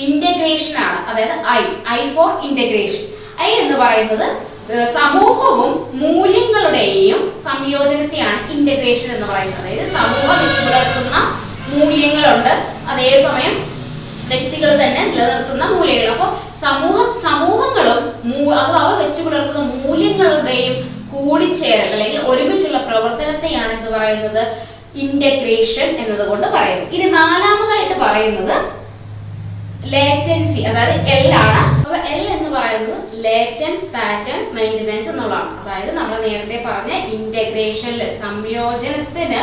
ഇന്റഗ്രേഷൻ 0.06 0.74
ആണ്. 0.86 0.98
അതായത് 1.10 1.36
I 1.58 1.62
I 1.98 2.00
for 2.14 2.30
integration 2.48 3.04
I 3.46 3.50
എന്ന് 3.62 3.76
പറയുന്നത് 3.76 4.49
സമൂഹവും 4.96 5.90
മൂല്യങ്ങളുടെയും 5.92 7.38
സംയോജനത്തെയാണ് 7.38 8.52
ഇന്റഗ്രേഷൻ 8.52 9.14
എന്ന് 9.14 9.26
പറയുന്നത്. 9.26 9.60
അതായത് 9.60 9.86
സമൂഹം 9.86 10.36
വെച്ച് 10.44 10.62
പുലർത്തുന്ന 10.62 11.16
മൂല്യങ്ങളുണ്ട്. 11.68 12.52
അതേസമയം 12.88 13.70
വ്യക്തികൾ 14.28 14.70
തന്നെ 14.82 15.06
നിലനിർത്തുന്ന 15.06 15.64
മൂല്യങ്ങൾ. 15.64 16.10
അപ്പോൾ 16.12 16.30
സമൂഹ 16.54 17.16
സമൂഹങ്ങളും 17.18 18.00
അപ്പൊ 18.54 18.76
അവ 18.78 19.02
വെച്ച് 19.02 19.22
പുലർത്തുന്ന 19.22 19.60
മൂല്യങ്ങളുടെയും 19.86 21.00
കൂടിച്ചേരൽ 21.12 21.92
അല്ലെങ്കിൽ 21.92 22.20
ഒരുമിച്ചുള്ള 22.20 22.78
പ്രവർത്തനത്തെയാണ് 22.78 23.72
എന്ന് 23.72 23.90
പറയുന്നത്? 23.98 24.42
ഇന്റഗ്രേഷൻ 24.94 25.96
എന്നതുകൊണ്ട് 25.96 26.46
പറയുന്നു 26.46 26.90
ഇനി 26.90 27.10
നാലാമതായിട്ട് 27.10 28.00
പറയുന്നത് 28.00 28.56
ലേറ്റൻസി 29.84 30.60
അതായത് 30.60 31.06
എൽ 31.06 31.34
ആണ്. 31.34 31.80
അപ്പൊ 31.80 31.96
എൽ 31.96 32.29
ലേറ്റൻ 33.24 33.74
പാറ്റേൺ 33.94 34.40
മെയിന്റനൻസ് 34.54 35.08
എന്നുള്ളതാണ്. 35.08 35.52
അതായത് 35.60 35.92
നമ്മൾ 35.96 36.16
നേരത്തെ 36.26 36.58
പറഞ്ഞ 36.66 36.92
ഇന്റഗ്രേഷനിൽ 37.16 38.02
സംയോജനത്തിന് 38.24 39.40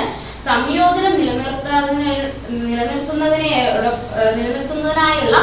സംയോജനം 0.49 1.13
നിലനിർത്തുന്നതിന് 1.21 2.11
നിലനിർത്തുന്നതിനെ 2.67 3.53
നിലനിർത്തുന്നതിനായുള്ള 4.37 5.37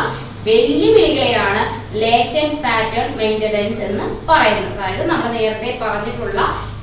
വെല്ലുവിളികളെയാണ് 0.47 1.63
ലേറ്റൻ 2.03 2.49
പാറ്റേൺ 2.65 3.07
മെയിന്റനൻസ് 3.17 3.83
എന്ന് 3.89 4.07
പറയുന്നത്. 4.29 4.73
അതായത് 4.75 5.05
നമ്മൾ 5.11 5.29
നേരത്തെ 5.39 5.71
പറഞ്ഞിട്ടുള്ള 5.83 6.41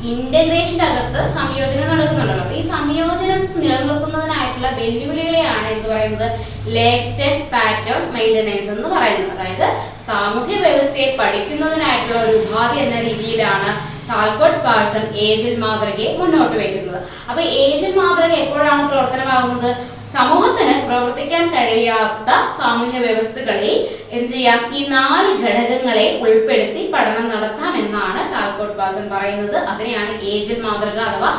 ഇന്റഗ്രേഷന്റെ 0.10 0.84
അകത്ത് 0.84 1.20
സംയോജനം 1.34 1.88
നടക്കുന്നുണ്ടല്ലോ. 1.92 2.44
അപ്പൊ 2.44 2.56
ഈ 2.60 2.62
സംയോജനം 2.70 3.40
നിലനിർത്തുന്നതിനായിട്ടുള്ള 3.62 4.68
വെല്ലുവിളികളെയാണ് 4.80 5.68
എന്ന് 5.68 5.88
പറയുന്നത്? 5.88 6.26
ലേറ്റഡ് 6.76 7.38
പാറ്റേൺ 7.54 8.02
മെയിന്റനൻസ് 8.16 8.70
എന്ന് 8.74 8.88
പറയുന്നത്. 8.94 9.30
അതായത് 9.36 9.66
സാമൂഹ്യ 10.08 10.58
വ്യവസ്ഥയെ 10.58 11.08
പഠിക്കുന്നതിനായിട്ടുള്ള 11.20 12.16
ഒരു 12.26 12.34
ഉപാധി 12.42 12.78
എന്ന 12.86 12.98
രീതിയിലാണ് 13.08 13.70
താൽക്കോട്ട് 14.10 14.60
പാഴ്സൺ 14.66 15.04
ഏജൽ 15.26 15.54
മാതൃകയെ 15.64 16.18
മുന്നോട്ട് 16.18 16.56
വയ്ക്കുന്നത് 16.58 17.00
അപ്പൊ 17.30 17.42
ഏജൽ 17.42 17.92
മാതൃക 18.00 18.34
എപ്പോഴാണ് 18.44 18.90
പ്രവർത്തനമാകുന്നത്? 18.90 19.70
സമൂഹത്തിന് 20.08 20.76
പ്രവർത്തിക്കാൻ 20.88 21.44
കഴിയാത്ത 21.56 22.30
സാമൂഹ്യ 22.60 23.00
വ്യവസ്ഥകളിൽ 23.00 23.76
എന്ത് 24.12 24.32
ചെയ്യാം? 24.32 24.60
ഈ 24.78 24.80
നാല് 24.88 25.30
ഘടകങ്ങളെ 25.44 26.20
ഉൾപ്പെടുത്തി 26.24 26.82
പഠനം 26.94 27.30
നടത്താം 27.30 27.74
എന്നാണ് 27.78 28.22
താൽക്കോട്ട് 28.34 28.78
പാഴ്സൺ 28.78 29.06
പറയുന്നത്. 29.10 29.58
അതിനെയാണ് 29.72 30.22
ഏജൽ 30.34 30.62
മാതൃക 30.66 31.00
അഥവാ 31.10 31.30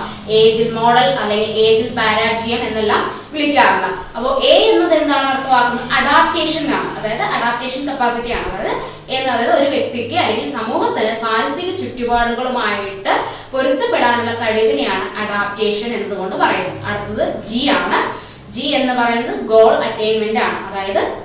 ഏജൽ 0.40 0.71
മോഡൽ 0.78 1.09
അല്ലെങ്കിൽ 1.23 1.50
ഏജൽ 1.66 1.90
പാരാജിയം 1.99 2.62
എന്നെല്ലാം 2.69 3.02
വിളിക്കാറുണ്ട് 3.33 3.90
അപ്പോൾ 4.16 4.33
എ 4.45 4.54
എന്നത് 4.71 4.95
എന്താണ് 4.95 5.26
അർത്ഥമാക്കുന്നത്? 5.26 5.92
അഡാപ്റ്റേഷൻ 5.99 6.64
ആണ്. 6.78 6.88
അതായത് 6.99 7.23
അഡാപ്റ്റേഷൻ 7.37 7.83
കപ്പാസിറ്റി 7.90 8.33
ആണ്. 8.33 8.49
അതായത് 8.57 8.75
എന്ന് 9.09 9.30
അതായത് 9.32 9.62
ഒരു 9.62 9.71
വ്യക്തിക്ക് 9.71 10.14
അല്ലെങ്കിൽ 10.14 10.50
സമൂഹത്തിന് 10.50 11.21
പാരിസ്ഥിതിക 11.26 11.76
ചുറ്റുപാടുകളുമായിട്ട് 11.76 13.11
പൊരുത്തപ്പെടാനുള്ള 13.52 14.32
കഴിവിനെയാണ് 14.32 15.04
അഡാപ്റ്റേഷൻ 15.18 15.92
എന്നതുകൊണ്ട് 15.92 16.37
പറയുന്നത്. 16.37 16.85
അടുത്തത് 16.85 17.42
ജി 17.44 17.68
ആണ്. 17.68 18.23
ജി 18.52 18.66
എന്ന് 18.66 18.94
പറയുന്നത് 18.94 19.40
ഗോൾ 19.40 19.75
അറ്റൈൻമെന്റ് 19.75 20.40
ആണ്. 20.40 20.59
അതായത് 20.68 21.23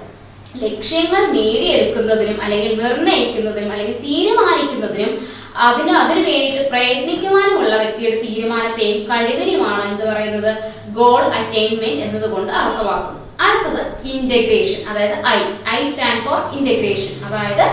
ലക്ഷ്യങ്ങൾ 0.64 1.32
നേടിയെടുക്കുന്നതിനും 1.32 2.42
അല്ലെങ്കിൽ 2.42 2.84
നിർണയിക്കുന്നതിനും 2.84 3.72
അല്ലെങ്കിൽ 3.72 4.00
തീരുമാനിക്കുന്നതിനും 4.02 5.28
അതിന് 5.56 5.92
അതിനു 5.92 6.26
വേണ്ടിയിട്ട് 6.30 6.70
പ്രയത്നിക്കുവാനുമുള്ള 6.70 7.76
വ്യക്തിയുടെ 7.76 8.22
തീരുമാനത്തെയും 8.22 9.04
കഴിവിനെയുമാണ് 9.10 9.92
എന്ത് 9.92 10.14
പറയുന്നത്? 10.14 10.56
ഗോൾ 10.94 11.22
അറ്റൈൻമെന്റ് 11.22 12.04
എന്നതുകൊണ്ട് 12.04 12.54
അർത്ഥമാക്കുന്നത്. 12.54 13.17
അടുത്തത് 13.46 13.82
ഇന്റഗ്രേഷൻ 14.16 14.80
അതായത് 14.90 15.16
I 15.36 15.40
I 15.78 15.80
stand 15.84 16.24
for 16.26 16.40
integration 16.60 17.14
അതായത് 17.28 17.66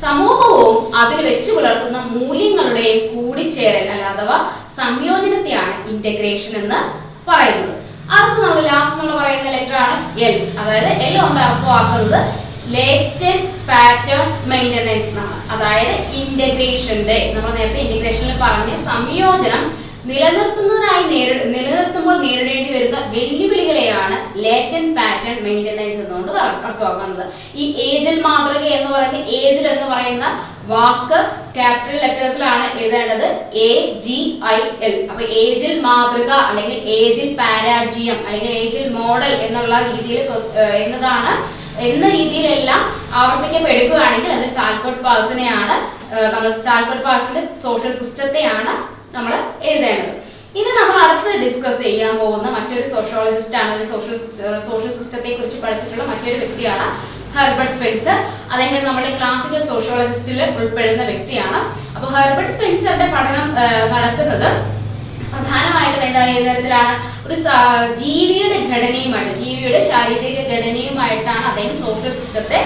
സമൂഹവും 0.00 0.76
അതിൽ 1.00 1.20
വെച്ച് 1.28 1.50
പുലർത്തുന്ന 1.52 1.98
മൂല്യങ്ങളുടെയും 2.16 3.00
കൂടിച്ചേരൽ 3.14 3.88
അല്ല 3.94 4.04
അഥവാ 4.14 4.36
സംയോജനത്തെയാണ് 4.80 5.74
ഇന്റഗ്രേഷൻ 5.92 6.52
എന്ന് 6.62 6.78
പറയുന്നത്. 7.28 7.76
അടുത്ത 8.16 8.38
നമ്മൾ 8.44 8.62
ലാസ്റ്റ് 8.70 8.98
നമ്മൾ 9.00 9.16
പറയുന്ന 9.22 9.50
ലെറ്റർ 9.56 9.76
ആണ് 9.86 9.96
എൽ 10.28 10.36
അതായത് 10.60 11.02
എൽ 11.06 11.14
കൊണ്ട് 11.20 11.40
അർത്ഥമാക്കുന്നത് 11.40 12.20
ലേറ്റൻ 12.74 13.38
പാറ്റേൺ 13.68 14.26
മെയിന്റനൻസ് 14.52 15.10
എന്നാണ്. 15.10 15.36
അതായത് 15.54 15.94
ഇന്റഗ്രേഷന്റെ 16.22 17.18
നമ്മൾ 17.34 17.50
നേരത്തെ 17.58 17.80
ഇന്റഗ്രേഷനിൽ 17.86 18.36
പറഞ്ഞ 18.42 18.74
സംയോജനം 18.88 19.62
നിലനിർത്തുന്നതിനായി 20.08 21.04
നിലനിർത്തുമ്പോൾ 21.54 22.16
നേരിടേണ്ടി 22.22 22.70
വരുന്ന 22.74 22.98
വെല്ലുവിളികളെയാണ് 23.14 24.16
ലേറ്റൻ 24.44 24.84
പാറ്റേൺ 24.96 25.36
മെയിന്റനൻസ് 25.44 26.00
എന്നുകൊണ്ട് 26.02 26.32
അർത്ഥമാക്കുന്നത്. 26.64 27.24
ഈ 27.56 27.64
ഏജിൽ 27.88 28.16
മാതൃക 28.20 28.62
എന്ന് 28.76 28.90
പറയുന്ന 28.94 29.20
ഏജിൽ 29.40 29.66
എന്ന് 29.72 29.86
പറയുന്ന 29.92 30.26
വാക്ക് 30.66 31.18
ക്യാപിറ്റൽ 31.56 31.96
ലെറ്റേഴ്സിലാണ് 32.02 32.66
എഴുതേണ്ടത് 32.80 33.26
എ 33.60 33.70
ജി 34.06 34.18
ഐ 34.48 34.58
എൽ 34.86 34.94
അപ്പൊ 35.10 35.22
ഏജിൽ 35.42 35.74
മാതൃക 35.86 36.30
അല്ലെങ്കിൽ 36.48 36.78
ഏജിൽ 36.98 37.28
പാരാജിയം 37.40 38.18
അല്ലെങ്കിൽ 38.26 38.52
ഏജിൽ 38.60 38.86
മോഡൽ 38.98 39.32
എന്നുള്ള 39.46 39.74
രീതിയിൽ 39.88 40.20
എന്നതാണ് 40.82 41.32
എന്ന 41.88 42.04
രീതിയിലെല്ലാം 42.10 42.80
ആവർത്തിക്കപ്പെടുകയാണെങ്കിൽ 43.20 44.32
അത് 44.32 44.48
കാൽക്കോട്ട് 44.56 45.02
പാഴ്സിനെയാണ് 45.02 45.76
നമ്മൾ 46.32 46.48
കാൽക്കോട്ട് 46.66 47.04
പാഴ്സിന്റെ 47.04 47.42
സോഷ്യൽ 47.62 47.94
സിസ്റ്റത്തെയാണ് 48.00 48.74
നമ്മൾ 49.14 49.32
എഴുതേണ്ടത്. 49.68 50.12
ഇനി 50.58 50.70
നമ്മൾ 50.78 50.96
അടുത്ത് 51.04 51.30
ഡിസ്കസ് 51.44 51.80
ചെയ്യാൻ 51.84 52.12
പോകുന്ന 52.20 52.46
മറ്റൊരു 52.56 52.84
സോഷ്യോളജിസ്റ്റ് 52.92 53.56
ആണ്. 53.62 53.74
സോഷ്യൽ 53.90 54.16
സോഷ്യൽ 54.68 54.92
സിസ്റ്റത്തെ 54.98 55.30
കുറിച്ച് 55.38 55.58
പഠിച്ചിട്ടുള്ള 55.64 56.04
മറ്റൊരു 56.10 56.36
വ്യക്തിയാണ് 56.42 56.86
ഹെർബർട്ട് 57.36 57.74
സ്പെൻസർ. 57.76 58.16
അദ്ദേഹം 58.52 58.82
നമ്മുടെ 58.88 59.10
ക്ലാസിക്കൽ 59.18 59.62
സോഷ്യോളജിസ്റ്റിൽ 59.70 60.40
ഉൾപ്പെടുന്ന 60.58 61.02
വ്യക്തിയാണ്. 61.10 61.60
അപ്പൊ 61.94 62.06
ഹെർബർട്ട് 62.16 62.52
സ്പെൻസറുടെ 62.54 63.06
പഠനം 63.14 63.46
നടക്കുന്നത് 63.94 64.48
പ്രധാനമായിട്ടും 65.32 66.04
എന്താ 66.08 66.22
തരത്തിലാണ്? 66.46 66.92
ഒരു 67.26 67.36
ജീവിയുടെ 68.02 68.58
ഘടനയുമായിട്ട് 68.70 69.34
ജീവിയുടെ 69.42 69.80
ശാരീരിക 69.90 70.38
ഘടനയുമായിട്ടാണ് 70.52 71.44
അദ്ദേഹം 71.50 71.76
സോഷ്യൽ 71.86 72.12
സിസ്റ്റത്തെ 72.20 72.60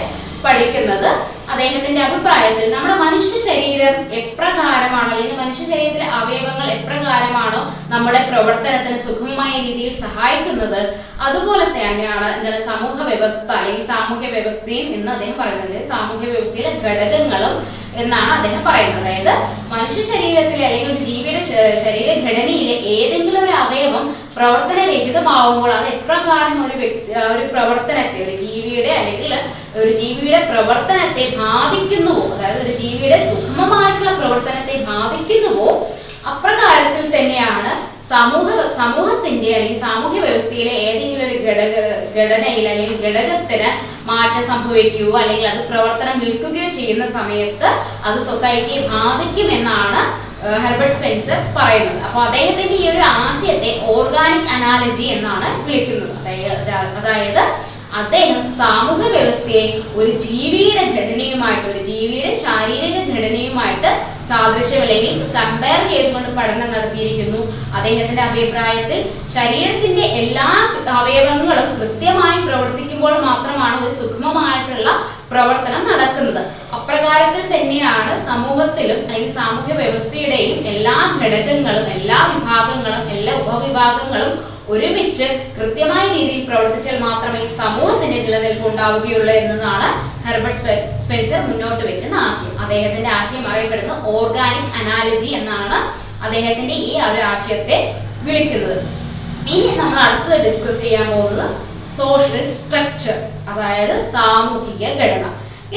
പഠിക്കുന്നത്. 0.45 1.11
അദ്ദേഹത്തിന്റെ 1.55 2.01
അഭിപ്രായത്തിൽ 2.05 2.67
നമ്മുടെ 2.75 2.95
മനുഷ്യ 3.03 3.37
ശരീരം 3.49 3.95
എപ്രകാരമാണോ 4.21 5.11
അല്ലെങ്കിൽ 5.11 5.41
മനുഷ്യ 5.43 5.65
ശരീരത്തിലെ 5.71 6.07
അവയവങ്ങൾ 6.19 6.67
എപ്രകാരമാണോ 6.77 7.61
നമ്മുടെ 7.93 8.21
പ്രവർത്തനത്തിന് 8.31 8.99
സുഗമമായ 9.05 9.53
രീതിയിൽ 9.67 9.93
സഹായിക്കുന്നത് 10.01 10.81
അതുപോലെ 11.27 11.67
തന്നെയാണ് 11.77 12.29
എന്താണ് 12.35 12.61
സമൂഹ 12.71 12.97
വ്യവസ്ഥ 13.11 13.49
അല്ലെങ്കിൽ 13.59 13.85
സാമൂഹ്യ 13.91 14.29
വ്യവസ്ഥയും 14.35 14.89
എന്ന് 14.97 15.11
അദ്ദേഹം 15.15 15.37
പറയുന്നത് 15.41 15.79
സാമൂഹ്യ 15.93 16.29
വ്യവസ്ഥയിലെ 16.33 16.73
ഘടകങ്ങളും 16.85 17.55
എന്നാണ് 18.03 18.31
അദ്ദേഹം 18.37 18.63
പറയുന്നത്. 18.69 19.01
അതായത് 19.03 19.33
മനുഷ്യ 19.75 20.03
ശരീരത്തിലെ 20.13 20.65
അല്ലെങ്കിൽ 20.67 20.91
ഒരു 20.91 21.01
ജീവിയുടെ 21.05 21.43
ശരീരഘടനയിലെ 21.85 22.77
ഏതെങ്കിലും 22.97 23.41
ഒരു 23.45 23.55
അവയവം 23.63 24.05
പ്രവർത്തനരഹിതമാവുമ്പോൾ 24.35 25.71
അത് 25.73 25.87
എപ്രകാരം 25.91 26.57
ഒരു 26.65 26.75
വ്യക്തി 26.75 27.13
ഒരു 27.27 27.45
പ്രവർത്തനത്തെ 27.51 28.19
ഒരു 28.23 28.35
ജീവിയുടെ 28.43 28.93
അല്ലെങ്കിൽ 28.93 29.33
ഒരു 29.77 29.91
ജീവിയുടെ 29.93 30.41
പ്രവർത്തനത്തെ 30.51 31.25
ബാധിക്കുന്നുവോ 31.37 32.25
അതായത് 32.33 32.61
ഒരു 32.61 32.73
ജീവിയുടെ 32.75 33.19
സുഗമമായിട്ടുള്ള 33.29 34.13
പ്രവർത്തനത്തെ 34.15 34.77
ബാധിക്കുന്നുവോ 34.89 35.69
അപ്രകാരത്തിൽ 36.25 37.03
തന്നെയാണ് 37.09 37.71
സമൂഹ 38.07 38.47
സമൂഹത്തിന്റെ 38.77 39.49
അല്ലെങ്കിൽ 39.51 39.81
സാമൂഹ്യ 39.81 40.21
വ്യവസ്ഥയിലെ 40.21 40.75
ഏതെങ്കിലും 40.85 41.25
ഒരു 41.27 41.37
ഘടക 41.43 41.73
ഘടനയിൽ 42.17 42.65
അല്ലെങ്കിൽ 42.69 42.97
ഘടകത്തിന് 43.03 43.69
മാറ്റം 44.05 44.43
സംഭവിക്കുകയോ 44.43 45.11
അല്ലെങ്കിൽ 45.17 45.47
അത് 45.47 45.61
പ്രവർത്തനം 45.69 46.17
നിൽക്കുകയോ 46.19 46.69
ചെയ്യുന്ന 46.71 47.07
സമയത്ത് 47.15 47.69
അത് 48.05 48.19
സൊസൈറ്റിയെ 48.23 48.81
ബാധിക്കുമെന്നാണ് 48.91 50.01
ഹെർബർട്ട് 50.63 50.95
സ്പെൻസർ 50.97 51.39
പറയുന്നത്. 51.59 52.01
അപ്പോൾ 52.07 52.21
അദ്ദേഹത്തിന്റെ 52.27 52.77
ഈ 52.83 52.87
ഒരു 52.95 53.05
ആശയത്തെ 53.27 53.71
ഓർഗാനിക് 53.95 54.51
അനാലജി 54.57 55.07
എന്നാണ് 55.17 55.49
വിളിക്കുന്നത്. 55.67 56.11
അതായത് 56.21 56.73
അതായത് 57.01 57.43
അദ്ദേഹം 58.01 58.39
സാമൂഹ്യ 58.61 59.09
വ്യവസ്ഥയെ 59.15 59.65
ഒരു 59.99 60.13
ജീവിയുടെ 60.25 60.83
ഘടനയുമായിട്ട് 60.95 61.67
ഒരു 61.73 61.81
ജീവിയുടെ 61.89 62.31
ശാരീരിക 62.45 62.97
ഘടനയുമായിട്ട് 63.11 63.91
സാദൃശ്യം 64.29 64.81
അല്ലെങ്കിൽ 64.85 65.13
കമ്പയർ 65.37 65.81
ചെയ്തുകൊണ്ട് 65.91 66.31
പഠനം 66.39 66.69
നടത്തിയിരിക്കുന്നു. 66.75 67.41
അദ്ദേഹത്തിന്റെ 67.77 68.23
അഭിപ്രായത്തിൽ 68.31 68.99
ശരീരത്തിന്റെ 69.37 70.05
എല്ലാ 70.23 70.49
അവയവങ്ങളും 70.99 71.69
കൃത്യമായി 71.79 72.39
പ്രവർത്തിക്കുമ്പോൾ 72.47 73.15
മാത്രമാണ് 73.27 73.77
ഒരു 73.83 73.93
സുഗമമായിട്ടുള്ള 74.01 74.89
പ്രവർത്തനം 75.31 75.83
നടക്കുന്നത്. 75.91 76.41
അപ്രകാരത്തിൽ 76.79 77.45
തന്നെയാണ് 77.53 78.13
സമൂഹത്തിലും 78.29 78.99
അല്ലെങ്കിൽ 79.07 79.33
സാമൂഹ്യ 79.39 79.75
വ്യവസ്ഥയുടെയും 79.81 80.57
എല്ലാ 80.73 80.97
ഘടകങ്ങളും 81.21 81.87
എല്ലാ 81.97 82.19
വിഭാഗങ്ങളും 82.33 83.05
എല്ലാ 83.17 83.35
ഉപവിഭാഗങ്ങളും 83.43 84.33
ഒരുമിച്ച് 84.73 85.27
കൃത്യമായ 85.57 86.05
രീതിയിൽ 86.15 86.43
പ്രവർത്തിച്ചാൽ 86.49 86.99
മാത്രമേ 87.07 87.41
സമൂഹത്തിന്റെ 87.61 88.19
നിലനിൽപ്പ് 88.25 88.67
ഉണ്ടാവുകയുള്ളൂ 88.71 89.35
എന്നതാണ് 89.41 89.89
ഹെർബർട്ട് 90.27 90.59
സ്പെൻസർ 91.05 91.41
മുന്നോട്ട് 91.49 91.83
വെക്കുന്ന 91.89 92.15
ആശയം. 92.29 92.55
അദ്ദേഹത്തിന്റെ 92.65 93.11
ആശയം 93.19 93.45
അറിയപ്പെടുന്ന 93.51 93.95
ഓർഗാനിക് 94.15 94.73
അനാലജി 94.81 95.31
എന്നാണ് 95.41 95.79
അദ്ദേഹത്തിന്റെ 96.27 96.77
ഈ 96.89 96.93
ഒരു 97.09 97.23
ആശയത്തെ 97.33 97.77
വിളിക്കുന്നത്. 98.27 98.77
ഇനി 99.53 99.71
നമ്മൾ 99.81 99.99
അടുത്തത് 100.07 100.37
ഡിസ്കസ് 100.47 100.81
ചെയ്യാൻ 100.85 101.07
പോകുന്നത് 101.13 101.55
സോഷ്യൽ 101.97 102.45
സ്ട്രക്ചർ 102.57 103.17
അതായത് 103.53 103.97
സാമൂഹിക 104.15 104.85
ഘടന. 105.01 105.25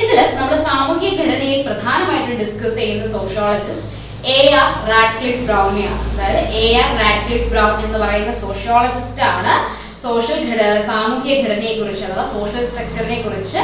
ഇതിൽ 0.02 0.20
നമ്മൾ 0.40 0.56
സാമൂഹിക 0.68 1.14
ഘടനയിൽ 1.22 1.60
പ്രധാനമായിട്ടും 1.68 2.36
ഡിസ്കസ് 2.42 2.78
ചെയ്യുന്ന 2.80 3.06
സോഷ്യോളജിസ്റ്റ് 3.16 3.94
എ 4.36 4.40
ആർ 4.60 4.70
റാഡ്ക്ലിഫ് 4.92 5.44
ആണ് 5.54 5.84
അതായത് 6.12 6.42
എ 6.62 6.66
ആർ 6.84 6.90
റാഡ്ക്ലിഫ് 7.02 7.50
ബ്രൗൺ 7.52 7.76
എന്ന് 7.86 7.98
പറയുന്ന 8.04 8.32
സോഷ്യോളജിസ്റ്റ് 8.44 9.24
ആണ് 9.34 9.54
സോഷ്യൽ 10.06 10.40
ഘട 10.50 10.62
സാമൂഹിക 10.90 11.36
ഘടനയെ 11.44 11.74
കുറിച്ച് 11.80 12.04
അഥവാ 12.08 12.26
സോഷ്യൽ 12.36 12.64
സ്ട്രക്ചറിനെ 12.70 13.20
കുറിച്ച് 13.26 13.60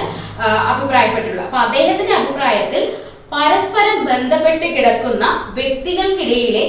അഭിപ്രായപ്പെട്ടിട്ടുള്ളത്. 0.72 1.48
അപ്പൊ 1.48 1.60
അദ്ദേഹത്തിന്റെ 1.66 2.14
അഭിപ്രായത്തിൽ 2.22 2.84
പരസ്പരം 3.34 3.98
ബന്ധപ്പെട്ട് 4.10 4.66
കിടക്കുന്ന 4.76 5.26
വ്യക്തികൾക്കിടയിലെ 5.60 6.64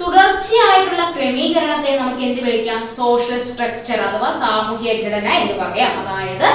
തുടർച്ചയായിട്ടുള്ള 0.00 1.12
ക്രമീകരണത്തെ 1.16 1.96
നമുക്ക് 1.96 2.18
എന്ത് 2.18 2.40
വിളിക്കാം? 2.40 2.86
സോഷ്യൽ 2.86 3.38
സ്ട്രക്ചർ 3.38 4.00
അഥവാ 4.00 4.30
സാമൂഹിക 4.30 5.06
ഘടന 5.06 5.28
എന്ന് 5.28 5.64
പറയാം. 5.64 5.98
അതായത് 5.98 6.46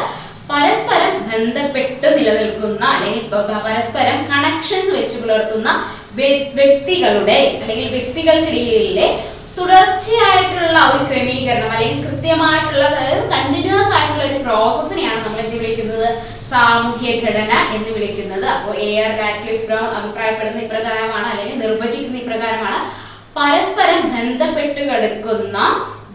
പരസ്പരം 0.50 1.29
ബന്ധപ്പെട്ട് 1.31 2.17
നിലനിൽക്കുന്ന 2.17 2.85
അല്ലെങ്കിൽ 2.85 3.27
പരസ്പരം 3.65 4.27
കണക്ഷൻസ് 4.29 4.91
വെച്ച് 4.91 5.17
പുലർത്തുന്ന 5.17 5.83
വ്യ- 6.12 6.53
വ്യക്തികളുടെ 6.53 7.57
അല്ലെങ്കിൽ 7.62 7.89
വ്യക്തികൾക്കിടയിലെ 7.89 9.23
തുടർച്ചയായിട്ടുള്ള 9.57 10.91
ഒരു 10.93 11.03
ക്രമീകരണം 11.03 11.71
അല്ലെങ്കിൽ 11.71 12.05
കൃത്യമായിട്ടുള്ള 12.05 12.83
അതായത് 12.83 13.29
കണ്ടിന്യൂസ് 13.29 13.93
ആയിട്ടുള്ള 13.93 14.23
ഒരു 14.23 14.43
പ്രോസസ്സിനെയാണ് 14.43 15.25
നമ്മൾ 15.25 15.39
എന്ത് 15.39 15.55
വിളിക്കുന്നത്? 15.55 16.07
സാമൂഹ്യ 16.43 17.12
ഘടന 17.12 17.51
എന്ന് 17.73 17.89
വിളിക്കുന്നത്. 17.89 18.45
അപ്പോൾ 18.45 18.77
എ 18.77 19.00
ആർ 19.00 19.17
റാഡ്ക്ലിഫ് 19.17 19.63
ബ്രൗൺ 19.63 19.85
അഭിപ്രായപ്പെടുന്ന 19.85 20.59
ഇപ്രകാരമാണ് 20.59 21.27
അല്ലെങ്കിൽ 21.27 21.59
നിർവചിക്കുന്ന 21.59 22.17
ഇപ്രകാരമാണ്. 22.17 23.02
പരസ്പരം 23.37 24.01
ബന്ധപ്പെട്ട് 24.15 24.81
കിടക്കുന്ന 24.89 25.57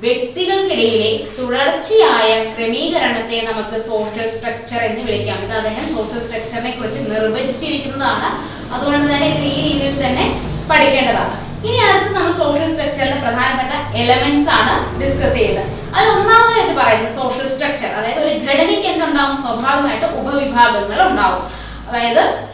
വ്യക്തികൾക്കിടയിലെ 0.03 1.09
തുടർച്ചയായ 1.39 2.29
ക്രമീകരണത്തെ 2.55 3.39
നമുക്ക് 3.49 3.77
സോഷ്യൽ 3.87 4.27
സ്ട്രക്ചർ 4.27 4.81
എന്ന് 4.89 5.03
വിളിക്കാം. 5.07 5.39
ഇത് 5.45 5.53
അദ്ദേഹം 5.53 5.87
സോഷ്യൽ 5.97 6.21
സ്ട്രക്ചറിനെ 6.27 6.71
കുറിച്ച് 6.71 7.01
നിർവചിച്ചിരിക്കുന്നതാണ്. 7.11 8.29
അതുകൊണ്ട് 8.75 9.05
തന്നെ 9.13 9.27
ഇത് 9.27 9.43
ഈ 9.55 9.59
രീതിയിൽ 9.69 9.97
തന്നെ 10.07 10.25
പഠിക്കേണ്ടതാണ്. 10.71 11.35
ഇനി 11.67 11.77
അടുത്ത് 11.87 12.11
നമ്മൾ 12.17 12.33
സോഷ്യൽ 12.43 12.69
സ്ട്രക്ചറിന്റെ 12.75 13.21
പ്രധാനപ്പെട്ട 13.21 13.73
എലമെന്റ്സ് 14.03 14.51
ആണ് 14.59 15.01
ഡിസ്കസ് 15.01 15.35
ചെയ്യുന്നത് 15.35 15.67
അതിൽ 15.95 16.09
ഒന്നാമതായിട്ട് 16.17 16.75
പറയുന്നത് 16.81 17.13
സോഷ്യൽ 17.13 17.47
സ്ട്രക്ചർ 17.55 17.91
അതായത് 17.99 18.21
ഒരു 18.27 18.39
ഘടനയ്ക്ക് 18.49 18.89
എന്തുണ്ടാവും? 18.93 19.37
സ്വാഭാവികമായിട്ട് 19.45 20.07
ഉപവിഭാഗങ്ങൾ 20.21 21.01
ഉണ്ടാവും. 21.09 21.43
അതായത് 21.89 22.48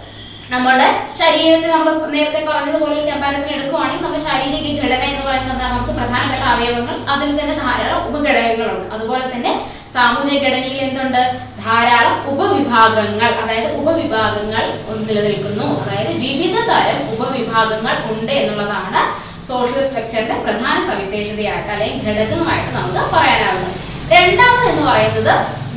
നമ്മുടെ 0.54 0.88
ശരീരത്തിൽ 1.18 1.70
നമ്മൾ 1.74 1.94
നേരത്തെ 2.14 2.40
പറഞ്ഞതുപോലെ 2.48 2.94
ഒരു 3.00 3.06
കമ്പാരിസൺ 3.10 3.50
എടുക്കുവാണെങ്കിൽ 3.54 4.04
നമ്മുടെ 4.04 4.22
ശാരീരിക 4.26 4.66
ഘടന 4.82 5.02
എന്ന് 5.10 5.22
പറയുന്നത് 5.26 5.52
എന്താണ് 5.54 5.72
നമുക്ക് 5.74 5.92
പ്രധാനപ്പെട്ട 5.98 6.42
അവയവങ്ങൾ. 6.52 6.96
അതിൽ 7.14 7.30
തന്നെ 7.38 7.54
ധാരാളം 7.64 8.00
ഉപഘടകങ്ങളുണ്ട്. 8.08 8.94
അതുപോലെ 8.94 9.24
തന്നെ 9.34 9.52
സാമൂഹിക 9.94 10.38
ഘടനയിൽ 10.46 10.78
എന്തുണ്ട്? 10.86 11.22
ധാരാളം 11.64 12.28
ഉപവിഭാഗങ്ങൾ 12.32 13.30
അതായത് 13.42 13.68
ഉപവിഭാഗങ്ങൾ 13.80 14.64
നിലനിൽക്കുന്നു. 15.08 15.66
അതായത് 15.82 16.12
വിവിധ 16.26 16.56
തരം 16.70 17.00
ഉപവിഭാഗങ്ങൾ 17.14 17.96
ഉണ്ട് 18.12 18.32
എന്നുള്ളതാണ് 18.32 19.02
സോഷ്യൽ 19.50 19.82
സ്ട്രക്ചറിന്റെ 19.88 20.38
പ്രധാന 20.44 20.76
സവിശേഷതയായിട്ട് 20.90 21.70
അല്ലെങ്കിൽ 21.70 22.00
ഘടകമായിട്ട് 22.08 22.70
നമുക്ക് 22.78 23.02
പറയാനാവുന്നത്. 23.16 23.74
രണ്ടാമത് 24.14 24.66
എന്ന് 24.72 24.84
പറയുന്നത് 24.90 25.34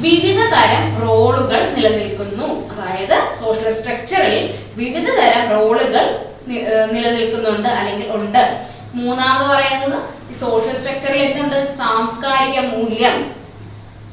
വിവിധ 0.07 0.39
തരം 0.55 0.83
റോളുകൾ 1.03 1.61
നിലനിൽക്കുന്നു. 1.75 2.66
അതായത് 2.87 3.15
സോഫ്റ്റ്വെയർ 3.39 3.75
സ്ട്രക്ചറിൽ 3.79 4.35
വിവിധ 4.75 5.07
തരം 5.19 5.45
റോളുകൾ 5.55 6.05
നിലനിൽക്കുന്നുണ്ട് 6.95 7.69
അല്ലെങ്കിൽ 7.69 8.11
ഉണ്ട്. 8.17 8.43
മൂന്നാമത് 8.93 9.47
പറയുന്നത് 9.53 9.97
സോഷ്യൽ 10.33 10.75
സ്ട്രക്ചറിൽ 10.81 11.21
എന്തുണ്ട്? 11.21 11.57
സാംസ്കാരിക 11.79 12.59
മൂല്യം. 12.75 13.15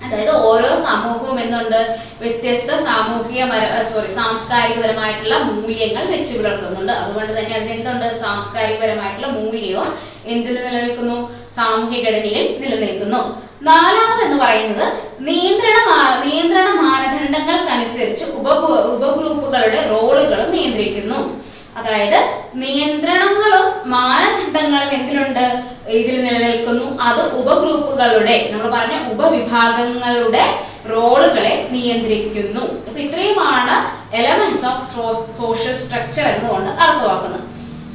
അതായത് 0.04 0.32
ഓരോ 0.48 0.70
സമൂഹവും 0.86 1.36
എന്തുണ്ട്? 1.40 1.78
വ്യത്യസ്ത 2.20 2.70
സാമൂഹിക 2.86 3.44
സോറി 3.90 4.10
സാംസ്കാരികപരമായിട്ടുള്ള 4.18 5.36
മൂല്യങ്ങൾ 5.50 6.04
വെച്ച് 6.14 6.34
പുലർത്തുന്നുണ്ട്. 6.38 6.92
അതുകൊണ്ട് 6.92 7.32
തന്നെ 7.38 7.54
അതിന് 7.58 7.72
എന്തുണ്ട്? 7.78 8.06
സാംസ്കാരികപരമായിട്ടുള്ള 8.22 9.30
മൂല്യവും 9.38 9.88
എന്തിൽ 10.34 10.54
നിലനിൽക്കുന്നു? 10.66 11.16
സാമൂഹിക 11.58 12.04
ഘടനയിൽ 12.08 12.44
നിലനിൽക്കുന്നു. 12.62 13.20
നാലാമത് 13.62 14.24
എന്ന് 14.24 14.44
പറയുന്നത് 14.44 14.86
നിയന്ത്രണ 15.20 15.78
നിയന്ത്രണ 16.24 16.68
മാനദണ്ഡങ്ങൾക്കനുസരിച്ച് 16.80 18.24
ഉപ 18.24 18.48
ഉപഗ്രൂപ്പുകളുടെ 18.94 19.80
റോളുകളും 19.90 20.50
നിയന്ത്രിക്കുന്നു. 20.50 21.44
അതായത് 21.76 22.18
നിയന്ത്രണങ്ങളും 22.54 23.90
മാനദണ്ഡങ്ങളും 23.90 24.92
എന്തിലുണ്ട്? 24.94 25.46
ഇതിൽ 25.88 26.24
നിലനിൽക്കുന്നു. 26.24 26.98
അത് 27.00 27.22
ഉപഗ്രൂപ്പുകളുടെ 27.34 28.50
നമ്മൾ 28.52 28.70
പറഞ്ഞ 28.70 29.10
ഉപവിഭാഗങ്ങളുടെ 29.12 30.44
റോളുകളെ 30.90 31.68
നിയന്ത്രിക്കുന്നു. 31.70 32.60
അപ്പൊ 32.88 33.00
ഇത്രയുമാണ് 33.00 33.74
എലമെന്റ്സ് 34.16 34.64
ഓഫ് 34.64 34.84
സോഷ്യൽ 35.32 35.72
സ്ട്രക്ചർ 35.72 36.26
എന്നുകൊണ്ട് 36.28 36.70
അർത്ഥമാക്കുന്നത്. 36.70 37.42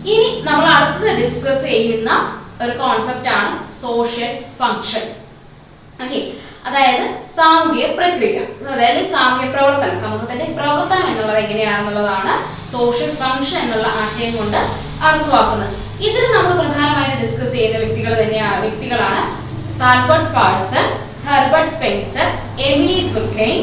ഇനി 0.05 0.41
നമ്മൾ 0.41 0.65
അടുത്തത് 0.65 1.15
ഡിസ്കസ് 1.21 1.63
ചെയ്യുന്ന 1.63 2.09
ഒരു 2.61 2.71
കോൺസെപ്റ്റ് 2.71 3.29
ആണ് 3.29 3.71
സോഷ്യൽ 3.71 4.29
ഫങ്ഷൻ 4.59 5.18
ഓക്കെ 6.03 6.19
അതായത് 6.67 7.03
സാമൂഹിക 7.37 7.85
പ്രക്രിയ. 7.97 8.37
അതായത് 8.73 9.01
സാമൂഹ്യ 9.13 9.47
പ്രവർത്തനം. 9.55 9.95
സമൂഹത്തിന്റെ 10.03 10.45
പ്രവർത്തനം 10.57 11.07
എന്നുള്ളത് 11.11 11.39
എങ്ങനെയാണെന്നുള്ളതാണ് 11.43 12.33
സോഷ്യൽ 12.71 13.11
ഫങ്ഷൻ 13.19 13.59
എന്നുള്ള 13.63 13.87
ആശയം 14.03 14.31
കൊണ്ട് 14.37 14.57
അർത്ഥമാക്കുന്നത്. 15.07 15.73
ഇതിൽ 16.07 16.23
നമ്മൾ 16.35 16.53
പ്രധാനമായിട്ട് 16.61 17.17
ഡിസ്കസ് 17.21 17.53
ചെയ്യുന്ന 17.55 17.77
വ്യക്തികൾ 17.83 18.13
തന്നെയാണ് 18.21 18.59
വ്യക്തികളാണ് 18.65 19.21
Talcott 19.81 20.31
Parson 20.37 20.85
Herbert 21.27 21.71
Spencer 21.75 22.27
Emile 22.69 22.97
Durkheim 23.15 23.59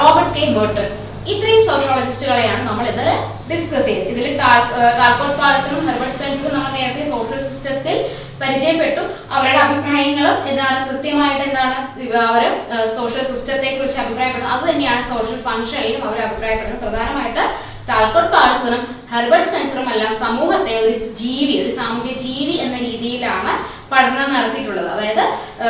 Robert 0.00 0.34
K. 0.38 0.44
Merton. 0.56 0.88
ഇത്രയും 1.32 1.62
സോഷ്യോളജിസ്റ്റുകളെയാണ് 1.68 2.62
നമ്മൾ 2.68 2.86
ഇത് 2.92 3.06
ഡിസ്കസ് 3.50 3.86
ചെയ്തത്. 3.88 4.08
ഇതിൽ 4.12 4.26
താൽക്കോട്ട് 5.00 5.36
പാളസനും 5.40 5.80
ഹെർബർട്ട് 5.86 6.14
സ്പെൻസും 6.14 6.52
നമ്മൾ 6.54 6.70
നേരത്തെ 6.76 7.02
സോഷ്യൽ 7.12 7.40
സിസ്റ്റത്തിൽ 7.46 7.96
പരിചയപ്പെട്ടു. 8.42 9.02
അവരുടെ 9.36 9.60
അഭിപ്രായങ്ങളും 9.66 10.36
എന്താണ് 10.50 10.78
കൃത്യമായിട്ട് 10.88 11.44
എന്താണ് 11.48 11.76
അവർ 12.28 12.44
സോഷ്യൽ 12.96 13.24
സിസ്റ്റത്തെ 13.32 13.70
കുറിച്ച് 13.76 13.98
അഭിപ്രായപ്പെടുന്നത്. 14.04 14.54
അത് 14.56 14.64
തന്നെയാണ് 14.70 15.02
സോഷ്യൽ 15.14 15.38
ഫംഗ്ഷനിലും 15.48 16.02
അവർ 16.08 16.18
അഭിപ്രായപ്പെടുന്നത്. 16.26 16.82
പ്രധാനമായിട്ട് 16.84 17.44
താൽക്കോട്ട് 17.88 18.30
പാഴ്സണും 18.34 18.82
ഹെർബർട്ട് 19.12 19.46
സ്പെൻസറും 19.48 19.88
എല്ലാം 19.94 20.12
സമൂഹത്തെ 20.24 20.74
ഒരു 20.82 20.94
ജീവി 21.22 21.54
ഒരു 21.62 21.70
സാമൂഹ്യ 21.78 22.12
ജീവി 22.26 22.54
എന്ന 22.64 22.76
രീതിയിലാണ് 22.88 23.52
പഠനം 23.90 24.28
നടത്തിയിട്ടുള്ളത്. 24.34 24.86
അതായത് 24.94 25.24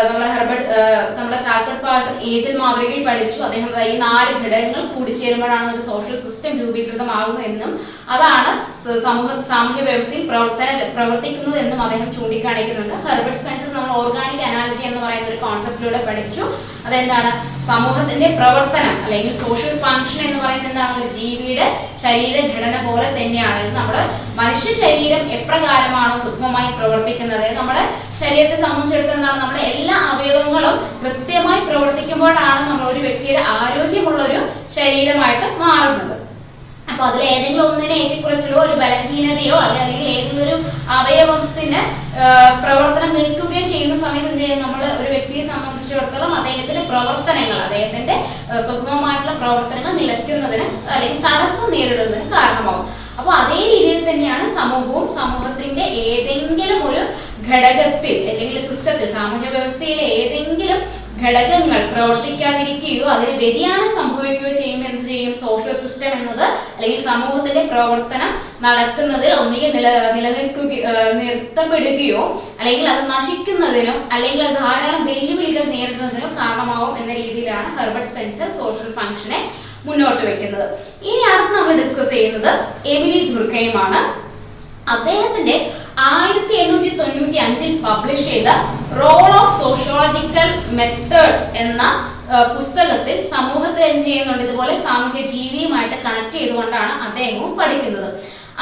നമ്മൾ 0.09 0.23
ഹെർബർട്ട് 0.35 0.67
നമ്മുടെ 1.17 1.39
താൽക്കോട്ട് 1.49 1.83
പാഴ്സൺ 1.87 2.15
ഏജന്റ് 2.33 2.61
മാതൃകയിൽ 2.61 3.03
പഠിച്ചു. 3.09 3.39
അദ്ദേഹം 3.47 3.71
ഈ 3.93 3.97
നാല് 4.05 4.31
ഘടകങ്ങൾ 4.43 4.83
കൂടിച്ചേരുമ്പോഴാണ് 4.95 5.67
ഒരു 5.73 5.83
സോഷ്യൽ 5.89 6.17
സിസ്റ്റം 6.23 6.53
രൂപീകൃതമാകുന്നത് 6.61 7.45
എന്നും 7.49 7.73
അതാണ് 8.15 8.53
സമൂഹ 9.07 9.29
സാമൂഹ്യ 9.53 9.83
വ്യവസ്ഥയിൽ 9.89 10.25
പ്രവർത്തന 10.31 10.69
പ്രവർത്തിക്കുന്നത് 10.97 11.59
എന്നും 11.65 11.83
അദ്ദേഹം 11.87 12.09
ചൂണ്ടിക്കാണിക്കുന്നുണ്ട്. 12.17 12.95
ഹെർബർട്ട് 13.09 13.41
സ്പെൻസർ 13.41 13.73
നമ്മൾ 13.77 13.93
ഓർഗാനിക് 14.03 14.47
അനാലജി 14.51 14.85
എന്ന് 14.91 15.03
പറയുന്ന 15.05 15.29
ഒരു 15.33 15.41
കോൺസെപ്റ്റിലൂടെ 15.45 16.01
പഠിച്ചു. 16.09 16.45
അതെന്താണ്? 16.87 17.31
സമൂഹത്തിന്റെ 17.71 18.29
പ്രവർത്തനം 18.39 18.97
അല്ലെങ്കിൽ 19.05 19.33
സോഷ്യൽ 19.45 19.75
ഫങ്ഷൻ 19.85 20.25
എന്ന് 20.31 20.41
പറയുന്നത് 20.45 20.73
എന്താണ്? 20.73 20.95
ഒരു 21.03 21.11
ജീവിയുടെ 21.19 21.67
ശരീരഘടന 22.05 22.77
പോലെ 22.87 23.09
തന്നെയാണ്. 23.19 23.65
നമ്മൾ 23.79 23.97
മനുഷ്യ 24.41 24.73
ശരീരം 24.83 25.23
എപ്രകാരമാണോ 25.37 26.17
സൂക്ഷ്മമായി 26.25 26.71
പ്രവർത്തിക്കുന്നത്? 26.79 27.47
നമ്മുടെ 27.59 27.85
ശരീരത്തെ 28.23 28.59
സംബന്ധിച്ചിടത്തോളം 28.65 29.41
നമ്മുടെ 29.43 29.63
എല്ലാ 29.73 29.97
അവയവങ്ങളും 30.13 30.77
കൃത്യമായി 31.05 31.63
പ്രവർത്തിക്കുമ്പോഴാണ് 31.71 32.63
നമ്മൾ 32.71 32.87
ഒരു 32.93 33.03
വ്യക്തിയുടെ 33.07 33.43
ആരോഗ്യമുള്ള 33.61 34.21
ഒരു 34.29 34.41
ശരീരമായിട്ട് 34.79 35.49
മാറുന്നത്. 35.65 36.15
അപ്പൊ 36.85 37.03
അതിൽ 37.05 37.21
ഏതെങ്കിലും 37.29 37.65
ഒന്നിനെ 37.65 37.95
ഏറ്റക്കുറച്ചിലോ 38.01 38.59
ഒരു 38.65 38.75
ബലഹീനതയോ 38.75 39.57
അല്ലെ 39.59 39.79
അല്ലെങ്കിൽ 39.83 40.09
ഏതെങ്കിലും 40.11 40.43
ഒരു 40.45 40.55
അവയവത്തിന് 40.97 41.81
പ്രവർത്തനം 42.63 43.11
നിൽക്കുകയോ 43.17 43.63
ചെയ്യുന്ന 43.65 43.95
സമയത്ത് 44.03 44.29
എന്ത് 44.29 44.43
ചെയ്യും? 44.43 44.61
നമ്മൾ 44.63 44.81
ഒരു 44.95 45.09
വ്യക്തിയെ 45.11 45.43
സംബന്ധിച്ചിടത്തോളം 45.45 46.33
അദ്ദേഹത്തിന്റെ 46.39 46.83
പ്രവർത്തനങ്ങൾ 46.91 47.57
അദ്ദേഹത്തിന്റെ 47.65 48.15
സുഗമമായിട്ടുള്ള 48.67 49.35
പ്രവർത്തനങ്ങൾ 49.41 49.93
നിലയ്ക്കുന്നതിന് 50.01 50.67
അല്ലെങ്കിൽ 50.89 51.19
തടസ്സം 51.27 51.67
നേരിടുന്നതിന് 51.75 52.27
കാരണമാവും. 52.35 52.85
അപ്പൊ 53.19 53.31
അതേ 53.41 53.59
രീതിയിൽ 53.71 53.99
തന്നെയാണ് 54.07 54.45
സമൂഹവും 54.55 55.05
സമൂഹത്തിന്റെ 55.19 55.85
ഏതെങ്കിലും 56.07 56.81
ഒരു 56.89 57.03
ഘടകത്തിൽ 57.49 58.15
അല്ലെങ്കിൽ 58.31 58.59
സിസ്റ്റത്തിൽ 58.67 59.09
സാമൂഹ്യ 59.15 59.51
വ്യവസ്ഥയിലെ 59.55 60.07
ഏതെങ്കിലും 60.17 60.79
ഘടകങ്ങൾ 61.23 61.81
പ്രവർത്തിക്കാതിരിക്കുകയോ 61.93 63.05
അതിന് 63.15 63.35
വ്യതിയാനം 63.43 63.89
സംഭവിക്കുകയോ 63.99 64.53
ചെയ്യുമ്പോൾ 64.61 64.89
എന്ത് 64.91 65.05
ചെയ്യും? 65.11 65.33
സോഷ്യൽ 65.43 65.75
സിസ്റ്റം 65.83 66.11
എന്നത് 66.19 66.45
അല്ലെങ്കിൽ 66.77 67.01
സമൂഹത്തിന്റെ 67.11 67.63
പ്രവർത്തനം 67.73 68.31
നടക്കുന്നതിൽ 68.65 69.33
ഒന്നുകിൽ 69.43 69.71
നില 69.77 69.87
നിലനിൽക്കുകയോ 70.17 70.91
നിർത്തപ്പെടുകയോ 71.21 72.23
അല്ലെങ്കിൽ 72.61 72.89
അത് 72.95 73.03
നശിക്കുന്നതിനും 73.15 73.99
അല്ലെങ്കിൽ 74.15 74.49
ധാരാളം 74.63 75.05
വെല്ലുവിളികൾ 75.11 75.65
നേരിടുന്നതിനും 75.75 76.33
കാരണമാവും 76.41 76.93
എന്ന 77.03 77.13
രീതിയിലാണ് 77.23 77.71
ഹെർബർട്ട് 77.79 78.11
സ്പെൻസർ 78.11 78.51
സോഷ്യൽ 78.61 78.91
ഫങ്ഷനെ 78.99 79.41
മുന്നോട്ട് 79.87 80.23
വെക്കുന്നത്. 80.27 80.67
ഇനി 81.09 81.23
അടുത്ത് 81.31 81.55
നമ്മൾ 81.57 81.75
ഡിസ്കസ് 81.83 82.13
ചെയ്യുന്നത് 82.17 82.53
എമിലി 82.93 83.19
ദുർഗയുമാണ്. 83.33 84.03
അദ്ദേഹത്തിന്റെ 84.95 85.57
ആയിരത്തി 86.11 86.55
എണ്ണൂറ്റി 86.63 86.91
തൊണ്ണൂറ്റി 87.01 87.39
അഞ്ചിൽ 87.47 87.73
പബ്ലിഷ് 87.87 88.27
ചെയ്ത 88.31 88.49
റോൾ 89.01 89.29
ഓഫ് 89.41 89.55
സോഷ്യോളജിക്കൽ 89.61 90.49
മെത്തേഡ് 90.79 91.39
എന്ന 91.63 91.83
പുസ്തകത്തിൽ 92.55 93.17
സമൂഹത്തെ 93.35 93.83
എന്ത് 93.91 94.05
ചെയ്യുന്നുണ്ട്? 94.07 94.43
ഇതുപോലെ 94.47 94.75
സാമൂഹ്യ 94.87 95.23
ജീവിയുമായിട്ട് 95.35 95.97
കണക്ട് 96.07 96.37
ചെയ്തുകൊണ്ടാണ് 96.39 96.93
അദ്ദേഹവും 97.07 97.51
പഠിക്കുന്നത്. 97.59 98.09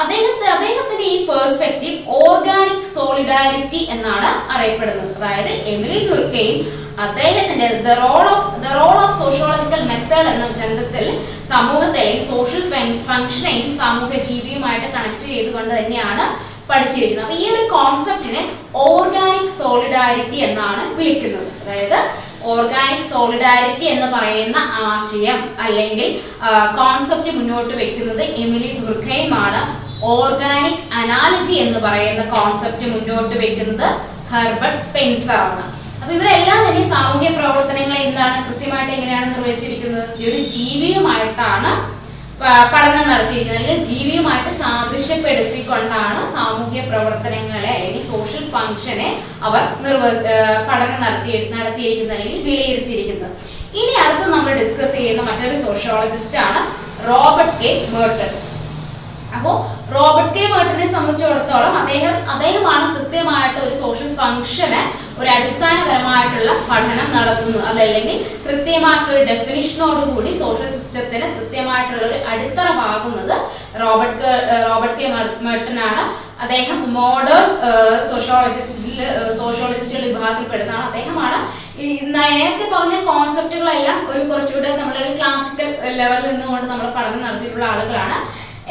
അദ്ദേഹത്തെ 0.02 0.46
അദ്ദേഹത്തിന്റെ 0.54 1.06
ഈ 1.14 1.16
പേഴ്സ്പെക്റ്റീവ് 1.28 1.98
ഓർഗാനിക് 2.20 2.92
സോളിഡാരിറ്റി 2.96 3.80
എന്നാണ് 3.94 4.30
അറിയപ്പെടുന്നത്. 4.54 5.10
അതായത് 5.18 5.52
എമിലി 5.72 5.98
ദുർഗയും 6.08 6.58
അദ്ദേഹത്തിന്റെ 7.04 7.68
the 7.86 7.98
role 8.02 8.24
of 8.34 8.48
the 8.64 8.72
role 8.78 8.96
of 9.04 9.16
sociological 9.22 9.82
method 9.90 10.30
എന്ന 10.34 10.46
ഗ്രന്ഥത്തിൽ 10.56 11.06
സമൂഹത്തെയും 11.52 12.18
സോഷ്യൽ 12.32 12.64
ഫംഗ്ഷനെയും 13.10 13.70
സാമൂഹ്യ 13.80 14.20
ജീവിയുമായിട്ട് 14.30 14.88
കണക്ട് 14.96 15.26
ചെയ്തുകൊണ്ട് 15.32 15.72
തന്നെയാണ് 15.78 16.24
പഠിച്ചിരിക്കുന്നത്. 16.72 17.24
അപ്പൊ 17.24 17.36
ഈ 17.42 17.46
ഒരു 17.54 17.62
കോൺസെപ്റ്റിനെ 17.74 18.42
ഓർഗാനിക് 18.88 19.54
സോളിഡാരിറ്റി 19.60 20.38
എന്നാണ് 20.48 20.82
വിളിക്കുന്നത്. 20.98 21.48
അതായത് 21.62 21.98
ഓർഗാനിക് 22.52 23.08
സോളിഡാരിറ്റി 23.12 23.86
എന്ന് 23.94 24.06
പറയുന്ന 24.14 24.58
ആശയം 24.90 25.38
അല്ലെങ്കിൽ 25.64 26.08
കോൺസെപ്റ്റ് 26.80 27.32
മുന്നോട്ട് 27.38 27.74
വെക്കുന്നത് 27.82 28.22
എമിലി 28.44 28.70
ദുർഗയുമാണ്. 28.80 29.60
ഓർഗാനിക് 30.14 30.84
അനാലജി 31.00 31.56
എന്ന് 31.64 31.80
പറയുന്ന 31.84 32.22
കോൺസെപ്റ്റ് 32.34 32.86
മുന്നോട്ട് 32.94 33.34
വെക്കുന്നത് 33.42 33.86
ഹെർബർട്ട് 34.32 34.82
സ്പെൻസർ 34.86 35.38
ആണ് 35.48 35.64
അപ്പൊ 36.00 36.12
ഇവരെല്ലാം 36.16 36.60
തന്നെ 36.66 36.82
സാമൂഹ്യ 36.92 37.28
പ്രവർത്തനങ്ങളെ 37.38 37.98
എന്താണ് 38.06 38.36
കൃത്യമായിട്ട് 38.46 38.92
എങ്ങനെയാണ് 38.96 39.26
നിർവചിച്ചിരിക്കുന്നത് 39.32 40.04
ഒരു 40.30 40.38
ജീവിയുമായിട്ടാണ് 40.54 41.70
പഠനം 42.40 43.04
നടത്തിയിരിക്കുന്നത്. 43.10 43.58
അല്ലെങ്കിൽ 43.62 43.86
ജീവിയുമായിട്ട് 43.90 44.52
സാദൃശ്യപ്പെടുത്തിക്കൊണ്ടാണ് 44.62 46.20
സാമൂഹ്യ 46.36 46.80
പ്രവർത്തനങ്ങളെ 46.90 47.72
അല്ലെങ്കിൽ 47.76 48.04
സോഷ്യൽ 48.12 48.44
ഫങ്ഷനെ 48.54 49.08
അവർ 49.48 49.62
നിർവ 49.84 50.02
പഠനം 50.68 50.98
നടത്തി 51.04 51.32
നടത്തിയിരിക്കുന്നത് 51.56 52.16
അല്ലെങ്കിൽ 52.16 52.40
വിലയിരുത്തിയിരിക്കുന്നത്. 52.48 53.34
ഇനി 53.80 53.92
അടുത്ത് 54.04 54.26
നമ്മൾ 54.32 54.52
ഡിസ്കസ് 54.62 54.96
ചെയ്യുന്ന 54.96 55.22
മറ്റൊരു 55.28 55.56
സോഷ്യോളജിസ്റ്റ് 55.66 56.38
ആണ് 56.46 56.62
റോബർട്ട് 57.08 57.54
കെ. 57.62 57.70
മേർട്ടൺ 57.94 58.32
അപ്പോൾ 59.36 59.54
റോബർട്ട് 59.96 60.32
കെ 60.36 60.44
വേർട്ടിനെ 60.52 60.86
സംബന്ധിച്ചിടത്തോളം 60.94 61.74
അദ്ദേഹം 61.82 62.14
അദ്ദേഹമാണ് 62.34 62.86
കൃത്യമായിട്ട് 62.96 63.58
ഒരു 63.64 63.74
സോഷ്യൽ 63.82 64.10
ഫംഗ്ഷന് 64.20 64.82
ഒരു 65.20 65.28
അടിസ്ഥാനപരമായിട്ടുള്ള 65.36 66.52
പഠനം 66.70 67.08
നടത്തുന്നത്. 67.16 67.64
അതല്ലെങ്കിൽ 67.72 68.16
കൃത്യമായിട്ടുള്ള 68.46 69.14
ഒരു 69.18 69.24
ഡെഫിനിഷനോടുകൂടി 69.32 70.32
സോഷ്യൽ 70.42 70.68
സിസ്റ്റത്തിന് 70.76 71.26
കൃത്യമായിട്ടുള്ള 71.36 72.02
ഒരു 72.10 72.18
അടിത്തറ 72.32 72.68
പാകുന്നത് 72.82 73.34
റോബർട്ട് 73.82 74.28
റോബർട്ട് 74.68 74.98
കെ 75.00 75.08
മേർട്ടനാണ്. 75.46 76.04
അദ്ദേഹം 76.44 76.78
മോഡേൺ 76.96 77.44
സോഷ്യോളജിസ്റ്റിൽ 78.10 79.00
സോഷ്യോളജിസ്റ്റുകൾ 79.40 80.06
വിഭാഗത്തിൽപ്പെടുന്നതാണ്. 80.08 80.84
അദ്ദേഹമാണ് 80.88 81.38
ഈ 81.84 81.88
നേരത്തെ 82.16 82.64
പറഞ്ഞ 82.72 82.96
കോൺസെപ്റ്റുകളെല്ലാം 83.10 83.98
ഒരു 84.12 84.22
കുറച്ചുകൂടെ 84.30 84.70
നമ്മുടെ 84.80 85.00
ഒരു 85.04 85.12
ക്ലാസിക്കൽ 85.20 85.68
ലെവലിൽ 86.00 86.26
നിന്നുകൊണ്ട് 86.32 86.66
നമ്മൾ 86.72 86.88
പഠനം 86.96 87.22
നടത്തിയിട്ടുള്ള 87.26 87.68
ആളുകളാണ്. 87.74 88.18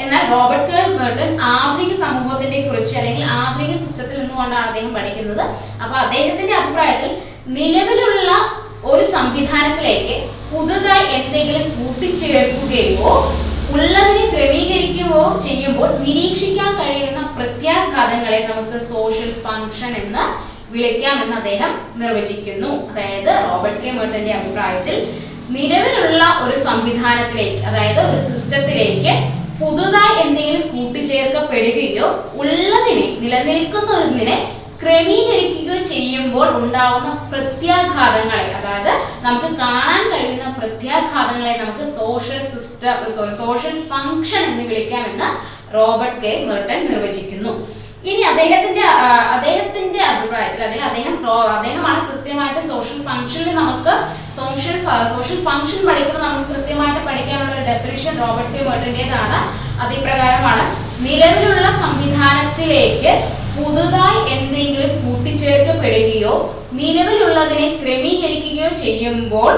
എന്നാൽ 0.03 0.23
റോബർട്ട് 0.33 0.71
കേൾ 0.71 0.85
മേർട്ടൺ 0.97 1.29
ആധുനിക 1.53 1.93
സമൂഹത്തിന്റെ 2.03 2.59
കുറിച്ച് 2.61 2.97
അല്ലെങ്കിൽ 2.97 3.25
ആധുനിക 3.41 3.75
സിസ്റ്റത്തിൽ 3.75 4.17
നിന്നുകൊണ്ടാണ് 4.19 4.67
അദ്ദേഹം 4.67 4.93
പഠിക്കുന്നത്. 4.93 5.43
അപ്പൊ 5.83 5.95
അദ്ദേഹത്തിന്റെ 5.97 6.53
അഭിപ്രായത്തിൽ 6.53 7.11
നിലവിലുള്ള 7.57 8.29
ഒരു 8.83 9.03
സംവിധാനത്തിലേക്ക് 9.15 10.15
പുതുതായി 10.51 11.05
എന്തെങ്കിലും 11.17 11.65
കൂട്ടിച്ചേർക്കുകയോ 11.77 13.11
ഉള്ളതിനെ 13.73 14.23
ക്രമീകരിക്കുകയോ 14.29 15.39
ചെയ്യുമ്പോൾ 15.45 15.89
നിരീക്ഷിക്കാൻ 16.05 16.71
കഴിയുന്ന 16.79 17.21
പ്രത്യാഘാതങ്ങളെ 17.35 18.39
നമുക്ക് 18.49 18.77
സോഷ്യൽ 18.85 19.29
ഫങ്ഷൻ 19.43 19.91
എന്ന് 20.03 20.23
വിളിക്കാമെന്ന് 20.71 21.35
അദ്ദേഹം 21.35 21.71
നിർവചിക്കുന്നു. 21.95 22.71
അതായത് 22.91 23.31
റോബർട്ട് 23.45 23.81
കെ. 23.83 23.91
മേർട്ടന്റെ 23.91 24.33
അഭിപ്രായത്തിൽ 24.33 24.95
നിലവിലുള്ള 25.49 26.23
ഒരു 26.43 26.55
സംവിധാനത്തിലേക്ക് 26.59 27.61
അതായത് 27.65 28.01
ഒരു 28.09 28.19
സിസ്റ്റത്തിലേക്ക് 28.29 29.13
പുതുതായി 29.61 30.15
എന്തെങ്കിലും 30.23 30.63
കൂട്ടിച്ചേർക്കപ്പെടുകയോ 30.73 32.07
ഉള്ളതിനെ 32.41 33.05
നിലനിൽക്കുന്ന 33.21 33.91
ഒന്നിനെ 34.05 34.37
ക്രമീകരിക്കുകയോ 34.81 35.75
ചെയ്യുമ്പോൾ 35.85 36.47
ഉണ്ടാവുന്ന 36.59 37.09
പ്രത്യാഘാതങ്ങളെ 37.31 38.45
അതായത് 38.57 38.93
നമുക്ക് 39.25 39.49
കാണാൻ 39.59 40.01
കഴിയുന്ന 40.11 40.47
പ്രത്യാഘാതങ്ങളെ 40.59 41.53
നമുക്ക് 41.63 41.85
social 41.97 42.39
system 42.51 42.97
sorry 43.15 43.33
social 43.43 43.75
function 43.91 44.43
എന്ന് 44.51 44.63
വിളിക്കാമെന്ന് 44.69 45.27
റോബർട്ട് 45.75 46.19
കെ. 46.23 46.33
മെർട്ടൺ 46.49 46.79
നിർവചിക്കുന്നു. 46.89 47.53
ഇനി 48.03 48.21
അദ്ദേഹത്തിന്റെ 48.29 48.85
അദ്ദേഹത്തിന്റെ 49.33 50.01
അഭിപ്രായത്തിൽ 50.05 50.61
അല്ലെങ്കിൽ 50.63 50.87
അദ്ദേഹം 50.87 51.15
അദ്ദേഹമാണ് 51.55 51.99
കൃത്യമായിട്ട് 52.07 52.61
സോഷ്യൽ 52.69 52.99
ഫംഗ്ഷനിൽ 53.07 53.55
നമുക്ക് 53.55 53.93
സോഷ്യൽ 54.37 54.77
സോഷ്യൽ 55.11 55.39
ഫംഗ്ഷൻ 55.47 55.81
പഠിക്കുമ്പോൾ 55.87 56.23
നമുക്ക് 56.25 56.49
കൃത്യമായിട്ട് 56.51 57.01
പഠിക്കാനുള്ള 57.07 57.53
ഒരു 57.53 57.65
ഡെഫിനിഷൻ 57.67 58.15
റോബർട്ട് 58.21 58.53
കെ 58.53 58.63
ഇപ്രകാരമാണ് 59.97 60.63
നിലവിലുള്ള 61.01 61.67
സംവിധാനത്തിലേക്ക് 61.81 63.13
പുതുതായി 63.55 64.19
എന്തെങ്കിലും 64.35 64.91
കൂട്ടിച്ചേർക്കപ്പെടുകയോ 65.03 66.33
നിലവിലുള്ളതിനെ 66.73 67.67
ക്രമീകരിക്കുകയോ 67.79 68.69
ചെയ്യുമ്പോൾ 68.83 69.51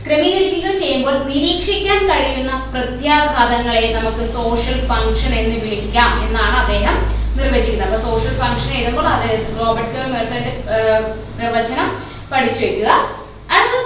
ക്രമീകരിക്കുകയോ 0.00 0.72
ചെയ്യുമ്പോൾ 0.76 1.16
നിരീക്ഷിക്കാൻ 1.28 2.00
കഴിയുന്ന 2.10 2.52
പ്രത്യാഘാതങ്ങളെ 2.72 3.86
നമുക്ക് 3.96 4.24
സോഷ്യൽ 4.34 4.78
ഫംഗ്ഷൻ 4.88 5.32
എന്ന് 5.34 5.56
വിളിക്കാം 5.62 6.12
എന്നാണ് 6.26 6.56
അദ്ദേഹം 6.62 6.96
നിർവചിക്കുന്നത് 7.40 7.86
അപ്പൊ 7.86 7.98
സോഷ്യൽ 8.06 8.34
ഫംഗ്ഷൻ 8.42 8.70
എഴുതുമ്പോൾ 8.78 9.06
അത് 9.14 9.28
റോബർട്ട് 9.58 10.00
മെർട്ടന്റെ 10.12 10.52
നിർവചനം 11.40 11.88
പഠിച്ചു 12.32 12.62
വെക്കുക 12.64 12.90
അടുത്ത 13.54 13.76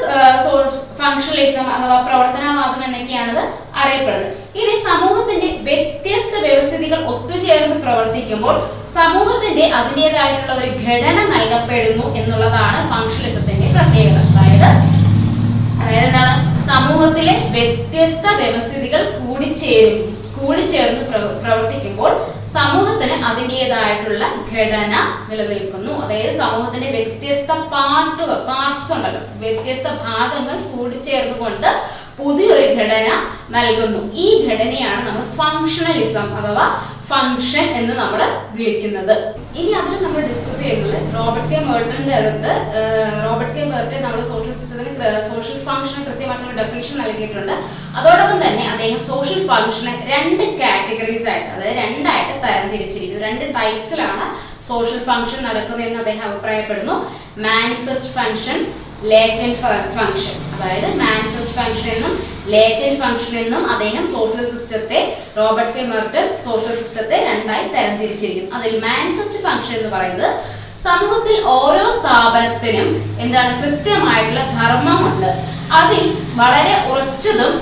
ഫംഗ്ഷണലിസം 0.99 1.67
അഥവാ 1.75 1.97
പ്രവർത്തനവാദം 2.09 2.81
എന്നൊക്കെയാണത് 2.87 3.43
അറിയപ്പെടുന്നത്. 3.83 4.27
ഇനി 4.61 4.75
സമൂഹത്തിന്റെ 4.89 5.49
വ്യത്യസ്ത 5.69 6.35
വ്യവസ്ഥിതികൾ 6.45 6.99
ഒത്തുചേർന്ന് 7.13 7.77
പ്രവർത്തിക്കുമ്പോൾ 7.85 8.57
സമൂഹത്തിന്റെ 8.97 9.65
അതിന്റെതായിട്ടുള്ള 9.79 10.53
ഒരു 10.61 10.71
ഘടന 10.85 11.19
നൽകപ്പെടുന്നു 11.33 12.05
എന്നുള്ളതാണ് 12.21 12.79
ഫംഗ്ഷണലിസത്തിന്റെ 12.93 13.69
പ്രത്യേകത. 13.75 14.19
അതായത് 14.33 14.69
അതായത് 15.81 16.07
എന്താണ്? 16.09 16.35
സമൂഹത്തിലെ 16.69 17.35
വ്യത്യസ്ത 17.57 18.27
വ്യവസ്ഥിതികൾ 18.41 19.03
കൂടിച്ചേരും 19.19 19.99
കൂടിച്ചേർന്ന് 20.45 21.03
പ്രവ- 21.03 21.35
പ്രവർത്തിക്കുമ്പോൾ 21.43 22.11
സമൂഹത്തിന് 22.47 23.15
അതിന്റെതായിട്ടുള്ള 23.25 24.25
ഘടന 24.53 24.95
നിലനിൽക്കുന്നു. 25.29 25.93
അതായത് 25.99 26.33
സമൂഹത്തിന്റെ 26.35 26.89
വ്യത്യസ്ത 26.89 27.53
പാർട്ടുകൾ 27.73 28.35
പാർട്സ് 28.49 28.93
ഉണ്ടല്ലോ. 28.93 29.21
വ്യത്യസ്ത 29.35 29.89
ഭാഗങ്ങൾ 30.05 30.57
കൂടിച്ചേർന്നുകൊണ്ട് 30.71 31.69
പുതിയൊരു 32.19 32.69
ഘടന 32.81 33.09
നൽകുന്നു. 33.55 34.01
ഈ 34.25 34.27
ഘടനയാണ് 34.47 35.01
നമ്മൾ 35.07 35.25
ഫങ്ഷണലിസം 35.39 36.27
അഥവാ 36.39 36.67
ഫങ്ഷൻ 37.11 37.67
എന്ന് 37.79 37.95
നമ്മൾ 38.03 38.21
വിളിക്കുന്നത്. 38.57 39.15
ഇനി 39.61 39.73
അതിൽ 39.81 39.99
നമ്മൾ 40.05 40.21
ഡിസ്കസ് 40.29 40.61
ചെയ്യുന്നത് 40.63 40.97
റോബർട്ട് 41.17 41.49
കെ 41.51 41.59
മേർട്ടന്റെ 41.69 42.15
അകത്ത് 42.21 42.53
റോബർട്ട് 43.25 43.55
കെ 43.57 43.65
മേർട്ടൻ 43.73 43.99
നമ്മുടെ 44.05 44.25
സോഷ്യൽ 44.31 44.55
സിസ്റ്റത്തിന് 44.61 45.11
സോഷ്യൽ 45.31 45.59
ഫംഗ്ഷന് 45.67 46.05
കൃത്യമായിട്ട് 46.07 46.47
ഒരു 46.49 46.57
ഡെഫിനിഷൻ 46.61 46.95
നൽകിയിട്ടുണ്ട്. 47.03 47.55
അതോടൊപ്പം 47.99 48.39
തന്നെ 48.45 48.65
അദ്ദേഹം 48.75 49.01
സോഷ്യൽ 49.11 49.43
ഫംഗ്ഷനെ 49.51 49.93
രണ്ട് 50.13 50.45
കാറ്റഗറീസ് 50.61 51.29
ആയിട്ട് 51.33 51.51
അതായത് 51.57 51.79
രണ്ടായിട്ട് 51.83 52.35
തരംതിരിച്ചിരിക്കുന്നു. 52.47 53.27
രണ്ട് 53.29 53.45
ടൈപ്സിലാണ് 53.59 54.27
സോഷ്യൽ 54.71 55.03
ഫംഗ്ഷൻ 55.11 55.41
നടക്കുന്നതെന്ന് 55.49 56.01
അദ്ദേഹം 56.05 56.25
അഭിപ്രായപ്പെടുന്നു. 56.31 56.97
മാനിഫെസ്റ്റ് 57.49 58.11
ഫംഗ്ഷൻ 58.19 58.59
ലേറ്റന്റ് 59.13 59.59
ഫംഗ്ഷൻ 59.97 60.35
അതായത് 60.55 60.89
മാനിഫെസ്റ്റ് 61.03 61.55
ഫംഗ്ഷൻ 61.59 61.89
എന്നും 61.95 62.13
ലേറ്റന്റ് 62.53 62.99
ഫംഗ്ഷൻ 63.03 63.35
എന്നും 63.43 63.63
അദ്ദേഹം 63.73 64.05
സോഷ്യൽ 64.15 64.45
സിസ്റ്റത്തെ 64.53 64.99
റോബർട്ട് 65.39 65.73
കെ 65.77 66.23
സോഷ്യൽ 66.45 66.75
സിസ്റ്റത്തെ 66.81 67.17
രണ്ടായി 67.29 67.65
തരംതിരിച്ചിരിക്കുന്നു. 67.75 68.53
അതിൽ 68.59 68.73
മാനിഫെസ്റ്റ് 68.87 69.41
ഫംഗ്ഷൻ 69.47 69.75
എന്ന് 69.79 69.91
പറയുന്നത് 69.97 70.29
സമൂഹത്തിൽ 70.87 71.37
ഓരോ 71.57 71.85
സ്ഥാപനത്തിനും 71.99 72.89
എന്താണ് 73.25 73.53
കൃത്യമായിട്ടുള്ള 73.63 74.43
ധർമ്മമുണ്ട്. 74.59 75.31
അതിൽ 75.81 76.03
വളരെ 76.41 76.75
ഉറച്ചതും 76.93 77.53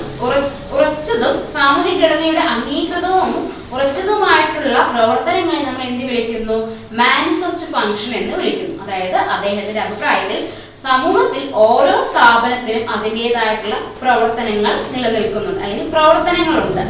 ഉറച്ചതും 0.75 1.33
സാമൂഹിക 1.55 1.99
ഘടനയുടെ 2.05 2.43
അംഗീകൃതവും 2.53 3.31
ഉറച്ചതുമായിട്ടുള്ള 3.73 4.77
പ്രവർത്തനങ്ങളെ 4.91 5.59
നമ്മൾ 5.67 5.83
എന്ത് 5.89 6.03
വിളിക്കുന്നു? 6.09 6.57
മാനിഫെസ്റ്റ് 7.01 7.67
ഫംഗ്ഷൻ 7.75 8.11
എന്ന് 8.19 8.33
വിളിക്കുന്നു. 8.39 8.75
അതായത് 8.83 9.17
അദ്ദേഹത്തിന്റെ 9.35 9.81
അഭിപ്രായത്തിൽ 9.85 10.37
സമൂഹത്തിൽ 10.85 11.43
ഓരോ 11.67 11.95
സ്ഥാപനത്തിനും 12.09 12.89
അതിന്റെതായിട്ടുള്ള 12.95 13.75
പ്രവർത്തനങ്ങൾ 14.01 14.73
നിലനിൽക്കുന്നുണ്ട്. 14.93 15.61
അല്ലെങ്കിൽ 15.63 15.89
പ്രവർത്തനങ്ങളുണ്ട്. 15.95 16.83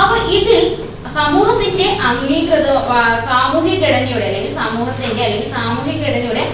അപ്പൊ 0.00 0.16
ഇതിൽ 0.38 0.60
സമൂഹത്തിന്റെ 1.16 1.88
അംഗീകൃത 2.10 2.68
സാമൂഹിക 3.28 3.76
ഘടനയുടെ 3.84 4.24
അല്ലെങ്കിൽ 4.28 4.54
സമൂഹത്തിന്റെ 4.62 5.22
അല്ലെങ്കിൽ 5.26 5.48
സാമൂഹിക 5.58 5.98
ഘടനയുടെ 6.06 6.44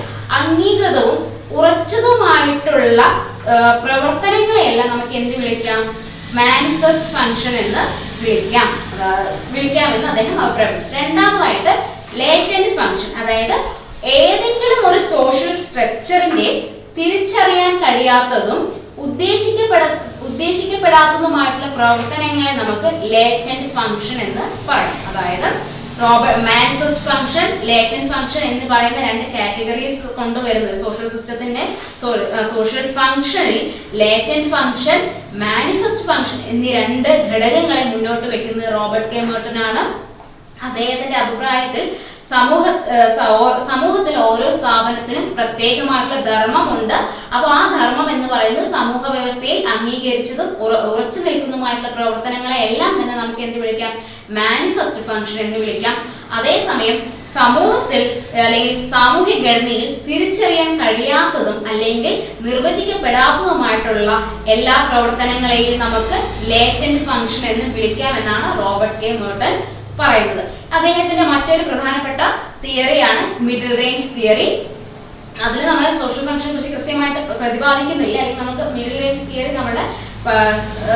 അംഗീകൃതവും 0.40 1.16
ഉറച്ചതുമായിട്ടുള്ള 1.58 3.00
പ്രവർത്തനങ്ങളെയെല്ലാം 3.84 4.88
നമുക്ക് 4.92 5.14
എന്ത് 5.20 5.34
വിളിക്കാം? 5.40 5.80
മാനിഫെസ്റ്റ് 6.38 7.10
ഫംഗ്ഷൻ 7.16 7.54
എന്ന് 7.64 7.82
വിളിക്കാം. 8.22 8.68
വിളിക്കാമെന്ന് 9.52 10.08
അദ്ദേഹം 10.08 10.40
അഭിപ്രായപ്പെട്ടു. 10.40 10.94
രണ്ടാമതായിട്ട് 10.94 11.72
ലേറ്റന്റ് 12.16 12.76
ഫംഗ്ഷൻ 12.76 13.22
അതായത് 13.22 13.56
ഏതെങ്കിലും 14.04 14.88
ഒരു 14.88 14.98
സോഷ്യൽ 14.98 15.60
സ്ട്രക്ചറിന്റെ 15.60 16.48
തിരിച്ചറിയാൻ 16.98 17.72
കഴിയാത്തതും 17.84 18.80
ഉദ്ദേശിക്കപ്പെട 18.98 19.82
ഉദ്ദേശിക്കപ്പെടാത്തതുമായിട്ടുള്ള 20.22 21.66
പ്രവർത്തനങ്ങളെ 21.66 22.52
നമുക്ക് 22.52 23.12
ലേറ്റന്റ് 23.12 23.74
ഫംഗ്ഷൻ 23.74 24.20
എന്ന് 24.20 24.44
പറയാം. 24.68 24.96
അതായത് 25.10 25.73
Robert 26.02 26.40
manifest 26.48 27.02
function 27.08 27.48
latent 27.68 28.02
function 28.12 28.42
എന്ന് 28.50 28.64
പറയുന്ന 28.72 29.00
രണ്ട് 29.08 29.26
കാറ്റഗറീസ് 29.34 30.08
കൊണ്ടുവരുന്നത്. 30.18 30.76
സോഷ്യൽ 30.84 31.08
സിസ്റ്റത്തിന്റെ 31.14 31.62
സോഷ്യൽ 32.54 32.86
ഫംഗ്ഷനിൽ 32.98 33.58
ലേറ്റൻ 34.02 34.42
ഫംഗ്ഷൻ 34.54 34.98
മാനിഫെസ്റ്റ് 35.44 36.06
ഫംഗ്ഷൻ 36.08 36.40
എന്നീ 36.52 36.70
രണ്ട് 36.78 37.10
ഘടകങ്ങളെ 37.32 37.84
മുന്നോട്ട് 37.92 38.26
വെക്കുന്നത് 38.34 38.72
റോബർട്ട് 38.78 39.10
കെ 39.12 39.20
മേർട്ടൻ 39.30 39.58
ആണ്. 39.68 39.82
അദ്ദേഹത്തിന്റെ 40.66 41.16
അഭിപ്രായത്തിൽ 41.22 41.82
സമൂഹ 42.28 42.64
സമൂഹത്തിൽ 43.58 44.16
ഓരോ 44.18 44.50
സ്ഥാപനത്തിനും 44.50 45.34
പ്രത്യേകമായിട്ടുള്ള 45.34 46.20
ധർമ്മമുണ്ട്. 46.20 46.94
അപ്പോൾ 47.34 47.48
ആ 47.48 47.78
ധർമ്മം 47.78 48.10
എന്ന് 48.10 48.28
പറയുന്നത് 48.28 48.64
സമൂഹ 48.66 49.10
വ്യവസ്ഥയിൽ 49.10 49.68
അംഗീകരിച്ചതും 49.68 50.56
ഉറ- 50.60 50.82
ഉറച്ചു 50.90 51.20
നിൽക്കുന്നതുമായിട്ടുള്ള 51.20 51.88
പ്രവർത്തനങ്ങളെ 51.88 52.56
എല്ലാം 52.56 53.02
തന്നെ 53.02 53.16
നമുക്ക് 53.16 53.40
എന്ത് 53.40 53.58
വിളിക്കാം? 53.58 53.92
മാനിഫെസ്റ്റ് 54.30 55.06
ഫംഗ്ഷൻ 55.06 55.40
എന്ന് 55.40 55.58
വിളിക്കാം. 55.58 55.96
അതേസമയം 56.32 56.96
സമൂഹത്തിൽ 57.26 58.02
അല്ലെങ്കിൽ 58.38 58.88
സാമൂഹ്യ 58.88 59.34
ഘടനയിൽ 59.34 60.04
തിരിച്ചറിയാൻ 60.08 60.80
കഴിയാത്തതും 60.80 61.68
അല്ലെങ്കിൽ 61.68 62.22
നിർവചിക്കപ്പെടാത്തതുമായിട്ടുള്ള 62.40 64.10
എല്ലാ 64.46 64.88
പ്രവർത്തനങ്ങളെയും 64.90 65.78
നമുക്ക് 65.78 66.18
ലേറ്റന്റ് 66.50 67.04
ഫംഗ്ഷൻ 67.04 67.46
എന്ന് 67.46 67.74
വിളിക്കാം 67.74 68.16
എന്നാണ് 68.16 68.58
റോബർട്ട് 68.58 69.00
കെ. 69.00 69.12
മേർട്ടൻ 69.22 69.73
പറയുന്നത്. 70.00 70.42
അദ്ദേഹത്തിന്റെ 70.76 71.24
മറ്റൊരു 71.32 71.64
പ്രധാനപ്പെട്ട 71.70 72.20
തിയറിയാണ് 72.64 73.22
മിഡിൽ 73.46 73.72
റേഞ്ച് 73.80 74.08
തിയറി 74.16 74.48
അതിൽ 75.44 75.60
നമ്മൾ 75.68 75.84
സോഷ്യൽ 76.00 76.24
ഫംഗ്ഷനെ 76.26 76.50
കുറിച്ച് 76.54 76.72
കൃത്യമായിട്ട് 76.74 77.20
പ്രതിപാദിക്കുന്നില്ല. 77.40 78.16
അല്ലെങ്കിൽ 78.20 78.42
നമുക്ക് 78.42 78.64
മിഡിൽ 78.74 78.94
റേഞ്ച് 79.02 79.22
തിയറി 79.30 79.50
നമ്മുടെ 79.56 79.84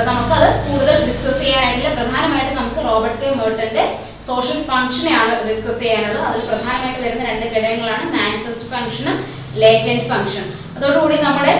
നമുക്കത് 0.09 0.47
കൂടുതൽ 0.67 0.95
ഡിസ്കസ് 1.09 1.41
ചെയ്യാനായിട്ടില്ല. 1.45 1.91
പ്രധാനമായിട്ട് 1.99 2.53
നമുക്ക് 2.59 2.81
റോബർട്ട് 2.89 3.19
കെ. 3.23 3.31
മേർട്ടന്റെ 3.41 3.85
സോഷ്യൽ 4.29 4.61
ഫംഗ്ഷനെയാണ് 4.71 5.33
ഡിസ്കസ് 5.49 5.81
ചെയ്യാനുള്ളത്. 5.83 6.25
അതിൽ 6.31 6.43
പ്രധാനമായിട്ട് 6.51 7.01
വരുന്ന 7.07 7.25
രണ്ട് 7.31 7.47
ഘടകങ്ങളാണ് 7.55 8.05
മാനിഫെസ്റ്റ് 8.17 8.69
ഫംഗ്ഷനും 8.75 9.17
ലേറ്റന്റ് 9.63 10.07
ഫംഗ്ഷൻ 10.13 10.45
അതോടുകൂടി 10.77 11.17
നമ്മുടെ 11.27 11.55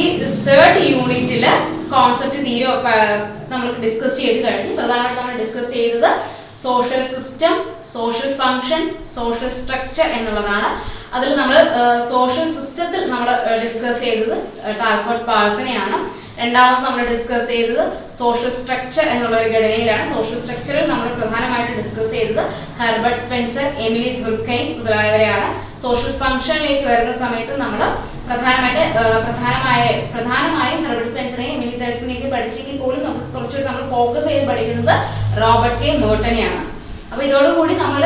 ഈ 0.00 0.02
തേർഡ് 0.48 0.80
യൂണിറ്റിൽ 0.94 1.44
കോൺസെപ്റ്റ് 1.94 2.40
തീരെ 2.46 2.66
നമ്മൾ 3.52 3.66
ഡിസ്കസ് 3.84 4.16
ചെയ്ത് 4.22 4.40
കഴിഞ്ഞു. 4.46 4.72
പ്രധാനമായിട്ട് 4.80 5.18
നമ്മൾ 5.20 5.34
ഡിസ്കസ് 5.42 5.72
ചെയ്തത് 5.76 6.10
social 6.62 7.02
system 7.12 7.54
social 7.94 8.30
function 8.40 8.82
social 9.16 9.50
structure 9.58 10.08
എന്നുള്ളതാണ്. 10.18 10.70
അതിൽ 11.16 11.30
നമ്മൾ 11.40 11.56
സോഷ്യൽ 12.12 12.46
സിസ്റ്റത്തിൽ 12.56 13.02
നമ്മൾ 13.12 13.28
ഡിസ്കസ് 13.62 14.00
ചെയ്തത് 14.04 14.36
ടാൽക്കോട്ട് 14.80 15.24
പാഴ്സനെയാണ് 15.30 15.96
രണ്ടാമത് 16.40 16.82
നമ്മൾ 16.84 17.00
ഡിസ്കസ് 17.12 17.48
ചെയ്തത് 17.52 17.80
സോഷ്യൽ 18.18 18.52
സ്ട്രക്ചർ 18.58 19.06
എന്നുള്ള 19.14 19.34
ഒരു 19.40 19.48
ഘടനയിലാണ് 19.54 20.04
സോഷ്യൽ 20.12 20.38
സ്ട്രക്ചറിൽ 20.42 20.86
നമ്മൾ 20.92 21.08
പ്രധാനമായിട്ട് 21.18 21.72
ഡിസ്കസ് 21.80 22.12
ചെയ്തത് 22.16 22.42
ഹെർബർട്ട് 22.80 23.20
സ്പെൻസർ 23.24 23.66
എമിലി 23.86 24.10
ദുർക്കൈൻ 24.22 24.64
മുതലായവരെയാണ്. 24.78 25.48
സോഷ്യൽ 25.84 26.14
ഫങ്ഷനിലേക്ക് 26.22 26.86
വരുന്ന 26.92 27.12
സമയത്ത് 27.24 27.56
നമ്മൾ 27.64 27.82
പ്രധാനമായിട്ട് 28.30 28.82
പ്രധാനമായ 29.26 29.84
പ്രധാനമായും 30.12 30.80
ഹെർബർട്ട് 30.86 31.12
സ്പെൻസറെയും 31.12 31.54
എമിലി 31.56 31.76
തെരപ്പിനെയൊക്കെ 31.82 32.28
പഠിച്ചെങ്കിൽ 32.34 32.76
പോലും 32.82 33.00
നമുക്ക് 33.06 33.28
കുറച്ചുകൂടി 33.34 33.66
നമ്മൾ 33.68 33.84
ഫോക്കസ് 33.94 34.28
ചെയ്ത് 34.30 34.44
പഠിക്കുന്നത് 34.50 34.94
റോബർട്ട് 35.42 35.78
കെ 35.80 35.92
മേർട്ടനെയാണ് 36.02 36.60
അപ്പൊ 37.10 37.22
ഇതോടുകൂടി 37.28 37.74
നമ്മൾ 37.84 38.02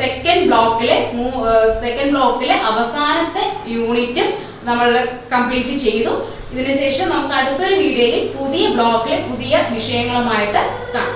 സെക്കൻഡ് 0.00 0.46
ബ്ലോക്കിലെ 0.48 0.96
സെക്കൻഡ് 1.82 2.12
ബ്ലോക്കിലെ 2.14 2.56
അവസാനത്തെ 2.70 3.44
യൂണിറ്റും 3.74 4.30
നമ്മൾ 4.68 4.88
കംപ്ലീറ്റ് 5.34 5.74
ചെയ്തു. 5.84 6.12
ഇതിനുശേഷം 6.52 7.06
നമുക്ക് 7.14 7.36
അടുത്തൊരു 7.40 7.76
വീഡിയോയിൽ 7.84 8.24
പുതിയ 8.38 8.64
ബ്ലോക്കിലെ 8.76 9.18
പുതിയ 9.30 9.54
വിഷയങ്ങളുമായിട്ട് 9.76 10.60
കാണാം. 10.94 11.12